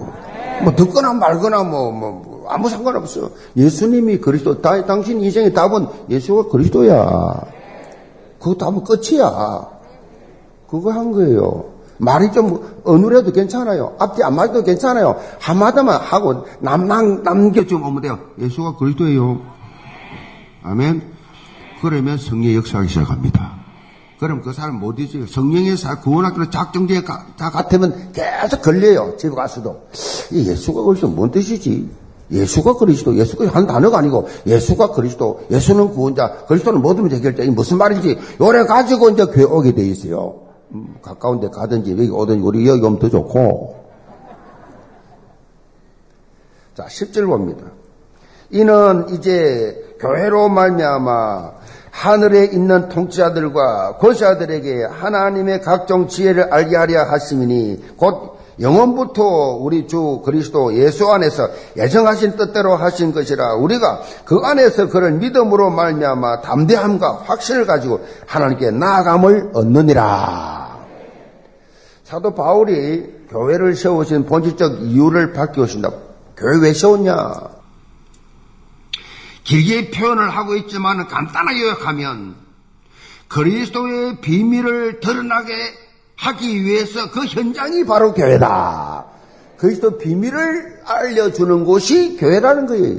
[0.62, 3.30] 뭐 듣거나 말거나 뭐, 뭐, 뭐 아무 상관없어.
[3.56, 7.40] 예수님이 그리스도, 다, 당신 인생의 답은 예수가 그리스도야.
[8.40, 9.68] 그 답은 끝이야.
[10.68, 11.79] 그거 한 거예요.
[12.00, 13.94] 말이 좀 어눌해도 괜찮아요.
[13.98, 15.16] 앞뒤 안 맞아도 괜찮아요.
[15.38, 18.18] 한마디만 하고 남, 남, 남겨주면 오면 돼요.
[18.38, 19.40] 예수가 그리스도예요.
[20.62, 21.02] 아멘.
[21.82, 23.60] 그러면 성령 역사하기 시작합니다.
[24.18, 25.26] 그럼 그 사람 못 잊어요.
[25.26, 29.16] 성령의 사, 구원학교로 작정지에 가, 다 같으면 계속 걸려요.
[29.16, 29.88] 집에 가서도.
[30.32, 31.88] 이 예수가 그리스도 뭔 뜻이지?
[32.30, 37.42] 예수가 그리스도, 예수가 한 단어가 아니고 예수가 그리스도, 예수는 구원자, 그리스도는 모든 해결자.
[37.42, 40.49] 이 무슨 말인지 요래 가지고 이제 교회 오게 돼 있어요.
[40.72, 43.80] 음, 가까운 데 가든지 여기 오든지 우리 여기 오면 더 좋고.
[46.74, 47.66] 자, 10절 봅니다.
[48.50, 51.52] 이는 이제 교회로 말미암아
[51.90, 59.22] 하늘에 있는 통치자들과 권세자들에게 하나님의 각종 지혜를 알게 하려 하심이니 곧 영원부터
[59.60, 66.42] 우리 주 그리스도 예수 안에서 예정하신 뜻대로 하신 것이라 우리가 그 안에서 그를 믿음으로 말미암아
[66.42, 70.78] 담대함과 확신을 가지고 하나님께 나아감을 얻느니라.
[72.04, 75.90] 사도 바울이 교회를 세우신 본질적 이유를 밝혀오신다.
[76.36, 77.60] 교회 왜 세웠냐?
[79.44, 82.34] 길게 표현을 하고 있지만 간단하게 요약하면
[83.28, 85.54] 그리스도의 비밀을 드러나게
[86.20, 89.06] 하기 위해서 그 현장이 바로 교회다.
[89.56, 92.98] 그리스도 비밀을 알려주는 곳이 교회라는 거예요.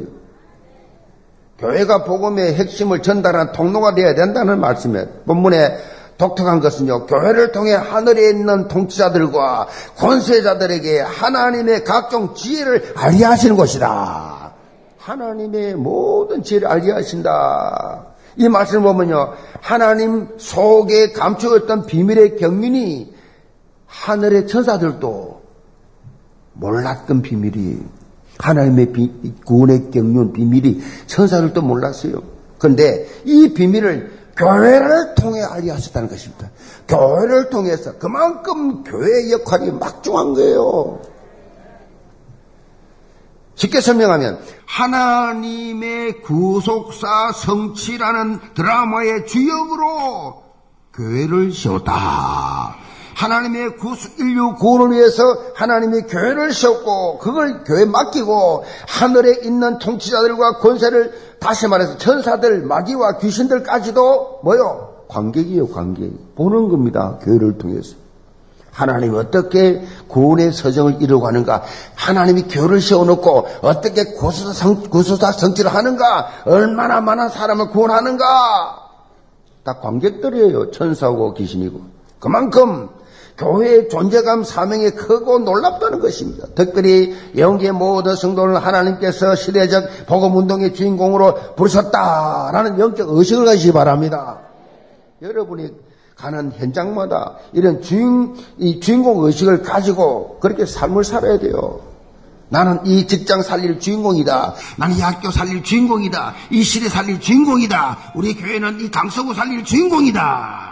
[1.59, 5.77] 교회가 복음의 핵심을 전달하는 통로가 되어야 된다는 말씀에 본문에
[6.17, 9.67] 독특한 것은요, 교회를 통해 하늘에 있는 통치자들과
[9.97, 14.53] 권세자들에게 하나님의 각종 지혜를 알게 하시는 것이다.
[14.97, 18.05] 하나님의 모든 지혜를 알게 하신다.
[18.37, 23.10] 이 말씀을 보면요, 하나님 속에 감추었던 비밀의 경륜이
[23.91, 25.41] 하늘의 천사들도
[26.53, 27.79] 몰랐던 비밀이
[28.39, 32.23] 하나님의 비, 구원의 경륜 비밀이 천사들도 몰랐어요.
[32.57, 36.49] 그런데 이 비밀을 교회를 통해 알게 하셨다는 것입니다.
[36.87, 41.01] 교회를 통해서 그만큼 교회의 역할이 막중한 거예요.
[43.55, 50.43] 쉽게 설명하면 하나님의 구속사 성취라는 드라마의 주역으로
[50.93, 52.80] 교회를 세웠다.
[53.21, 55.21] 하나님의 구수, 인류 구원을 위해서
[55.53, 64.39] 하나님이 교회를 세웠고 그걸 교회에 맡기고 하늘에 있는 통치자들과 권세를 다시 말해서 천사들, 마귀와 귀신들까지도
[64.43, 65.05] 뭐요?
[65.07, 66.35] 관객이요, 관객.
[66.35, 67.19] 보는 겁니다.
[67.21, 67.95] 교회를 통해서.
[68.71, 71.61] 하나님이 어떻게 구원의 서정을 이루어가는가?
[71.93, 76.27] 하나님이 교회를 세워놓고 어떻게 구수사 성취를 하는가?
[76.45, 78.23] 얼마나 많은 사람을 구원하는가?
[79.63, 80.71] 다 관객들이에요.
[80.71, 81.81] 천사고 귀신이고.
[82.19, 82.89] 그만큼
[83.37, 86.47] 교회의 존재감 사명이 크고 놀랍다는 것입니다.
[86.55, 94.39] 특별히 영계 모든 성도를 하나님께서 시대적 복음 운동의 주인공으로 부르셨다라는 영적 의식을 가지시 바랍니다.
[95.21, 95.71] 여러분이
[96.15, 101.81] 가는 현장마다 이런 주인, 이 주인공 의식을 가지고 그렇게 삶을 살아야 돼요.
[102.49, 104.55] 나는 이 직장 살릴 주인공이다.
[104.77, 106.33] 나는 이 학교 살릴 주인공이다.
[106.51, 108.13] 이 시대 살릴 주인공이다.
[108.15, 110.70] 우리 교회는 이 강서구 살릴 주인공이다.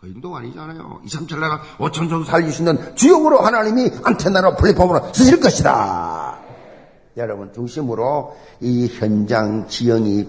[0.00, 1.00] 그 정도 아니잖아요.
[1.04, 6.38] 2, 3, 7 나라 5천 정도 살릴 수 있는 주역으로 하나님이 안테나로 플랫폼으로 쓰실 것이다.
[7.16, 10.28] 여러분 중심으로 이 현장 지형이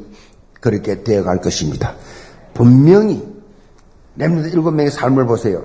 [0.59, 1.95] 그렇게 되어갈 것입니다.
[2.55, 3.23] 분명히
[4.15, 5.63] 렘넌트 일곱 명의 삶을 보세요.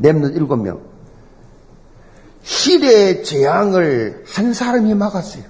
[0.00, 0.80] 렘넌트 일곱 명.
[2.42, 5.44] 시대의 재앙을 한 사람이 막았어요.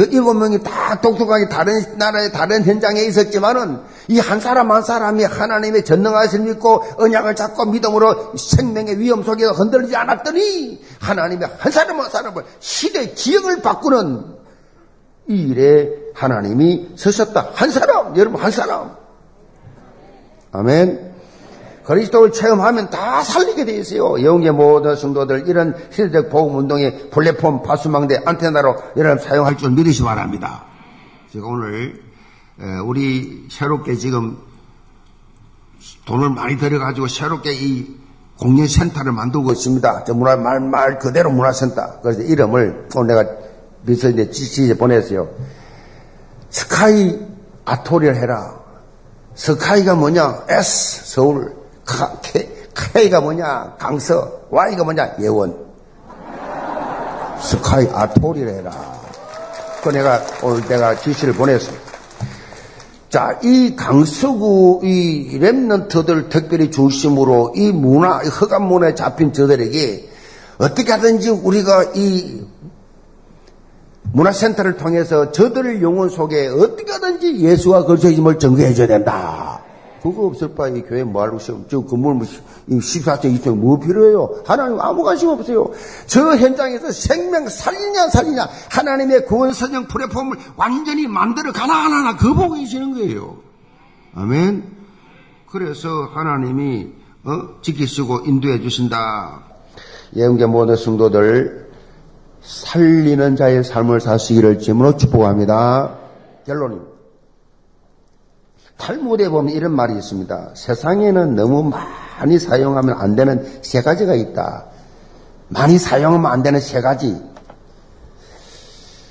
[0.00, 5.24] 그 일곱 명이 다 독특하게 다른 나라의 다른 현장에 있었지만은 이 한 사람 한 사람이
[5.24, 12.10] 하나님의 전능하심을 믿고 언약을 잡고 믿음으로 생명의 위험 속에서 흔들리지 않았더니 하나님의 한 사람 한
[12.10, 14.24] 사람을 시대 지형을 바꾸는
[15.28, 17.50] 이 일에 하나님이 서셨다.
[17.52, 18.96] 한 사람, 여러분 한 사람.
[20.52, 21.09] 아멘.
[21.84, 24.22] 그리스도를 체험하면 다 살리게 돼 있어요.
[24.22, 30.64] 영계 모든 성도들 이런 시대적 보험 운동의 플랫폼 파수망대 안테나로 여러분 사용할 줄 믿으시 바랍니다.
[31.32, 32.02] 제가 오늘
[32.84, 34.38] 우리 새롭게 지금
[36.04, 37.96] 돈을 많이 들여가지고 새롭게 이
[38.38, 40.04] 공연센터를 만들고 있습니다.
[40.04, 42.00] 저 문화, 말, 말 그대로 문화센터.
[42.02, 43.30] 그래서 이름을 오늘 내가
[43.86, 45.28] 비서인데 지시에 보냈어요.
[46.50, 47.18] 스카이
[47.64, 48.58] 아토리를 해라.
[49.34, 50.44] 스카이가 뭐냐?
[50.48, 51.59] S, 서울.
[52.92, 53.76] K, 가 뭐냐?
[53.78, 54.40] 강서.
[54.50, 55.16] Y가 뭐냐?
[55.20, 55.56] 예원.
[57.40, 58.70] 스카이 아토리를 해라.
[59.82, 61.72] 그 내가 오늘 내가 지시를 보냈어.
[63.08, 70.08] 자, 이 강서구 이 랩런트들 특별히 중심으로 이 문화, 허감 문화에 잡힌 저들에게
[70.58, 72.42] 어떻게 하든지 우리가 이
[74.12, 79.62] 문화센터를 통해서 저들의 영혼 속에 어떻게 하든지 예수와 그리스도의 힘을 전개해 줘야 된다.
[80.02, 81.60] 그거 없을 바에 교회 뭐 하고 싶어?
[81.68, 82.26] 저 건물 뭐
[82.68, 84.42] 14층, 2층 뭐 필요해요?
[84.46, 85.70] 하나님 아무 관심 없어요.
[86.06, 92.54] 저 현장에서 생명 살리냐 살리냐 하나님의 구원 선정 플랫폼을 완전히 만들어 가나 하나 그 보고
[92.54, 93.38] 계시는 거예요.
[94.14, 94.64] 아멘.
[95.50, 96.88] 그래서 하나님이
[97.24, 97.60] 어?
[97.60, 99.42] 지키시고 인도해 주신다.
[100.16, 101.70] 예언계 모든 성도들
[102.42, 105.98] 살리는 자의 삶을 사시기를 짐으로 축복합니다.
[106.46, 106.89] 결론입니다.
[108.80, 110.50] 탈무드에 보면 이런 말이 있습니다.
[110.54, 114.64] 세상에는 너무 많이 사용하면 안 되는 세 가지가 있다.
[115.48, 117.20] 많이 사용하면 안 되는 세 가지.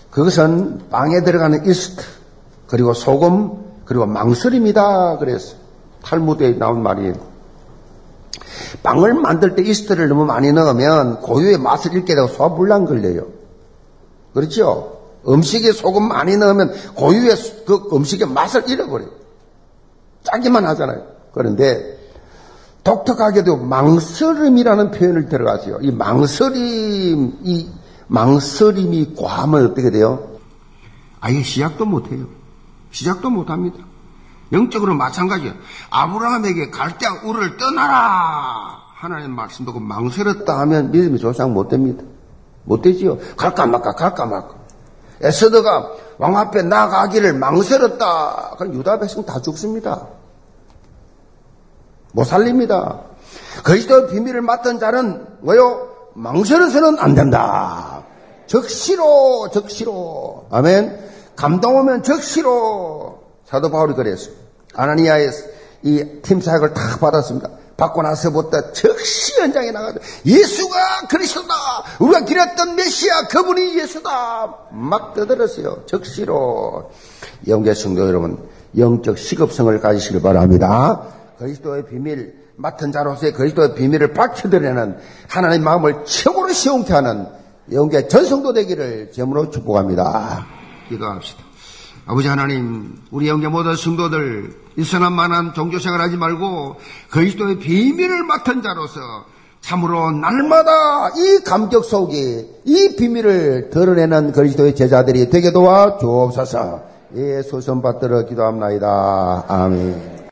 [0.10, 2.04] 그것은 빵에 들어가는 이스트,
[2.68, 5.18] 그리고 소금, 그리고 망설입니다.
[5.20, 5.56] 그래서
[6.04, 7.14] 탈무드에 나온 말이에요.
[8.84, 13.28] 빵을 만들 때 이스트를 너무 많이 넣으면 고유의 맛을 잃게 되고 소화불량 걸려요.
[14.34, 15.00] 그렇죠?
[15.28, 19.19] 음식에 소금 많이 넣으면 고유의 그 음식의 맛을 잃어버려요.
[20.24, 21.04] 짜기만 하잖아요.
[21.34, 21.98] 그런데
[22.84, 25.80] 독특하게도 망설임이라는 표현을 들어가세요.
[25.82, 27.70] 이 망설임, 이
[28.08, 30.38] 망설임이 과하면 어떻게 돼요?
[31.20, 32.26] 아예 시작도 못해요.
[32.92, 33.78] 시작도 못합니다.
[34.52, 35.54] 영적으로 마찬가지예요.
[35.92, 38.80] 아브라함에게 갈대와 우를 떠나라!
[38.96, 42.04] 하나님 말씀 듣고 망설였다 하면 믿음이 조상 못 됩니다.
[42.64, 43.18] 못 되지요.
[43.38, 44.59] 갈까 말까, 갈까 말까.
[45.22, 48.56] 에스더가 왕 앞에 나가기를 망설였다.
[48.58, 50.08] 그럼 유다 백성 다 죽습니다.
[52.14, 53.02] 못 살립니다.
[53.64, 55.88] 그리스도의 비밀을 맡은 자는 뭐요?
[56.16, 58.04] 망설여서는 안 된다.
[58.48, 60.48] 적시로, 적시로.
[60.52, 61.08] 아멘.
[61.36, 63.20] 감동 오면 적시로.
[63.46, 64.34] 사도 바울이 그랬어요.
[64.74, 65.32] 아나니아의
[65.84, 67.50] 이 팀 사역을 다 받았습니다.
[67.80, 71.54] 받고 나서부터 적시 현장에 나가서 예수가 그리스도다.
[72.00, 74.56] 우리가 기렸던 메시아 그분이 예수다.
[74.72, 75.86] 막 떠들었어요.
[75.86, 76.92] 적시로.
[77.48, 81.08] 영계 성도 여러분, 영적 시급성을 가지시길 바랍니다.
[81.40, 84.98] 그리스도의 비밀, 맡은 자로서의 그리스도의 비밀을 밝혀드리는
[85.30, 87.28] 하나님의 마음을 최고로 시원케 하는
[87.72, 90.46] 영계 전성도 되기를 제물로 축복합니다.
[90.90, 91.49] 기도합시다.
[92.10, 96.78] 아버지 하나님, 우리 영계 모든 성도들 일선한 만한 종교생활 하지 말고
[97.12, 99.00] 그리스도의 비밀을 맡은 자로서
[99.62, 106.82] 참으로 날마다 이 감격 속에 이 비밀을 드러내는 그리스도의 제자들이 되게 도와 주옵소서.
[107.18, 109.46] 예, 소선 받들어 기도합나이다.
[109.48, 110.19] 아멘.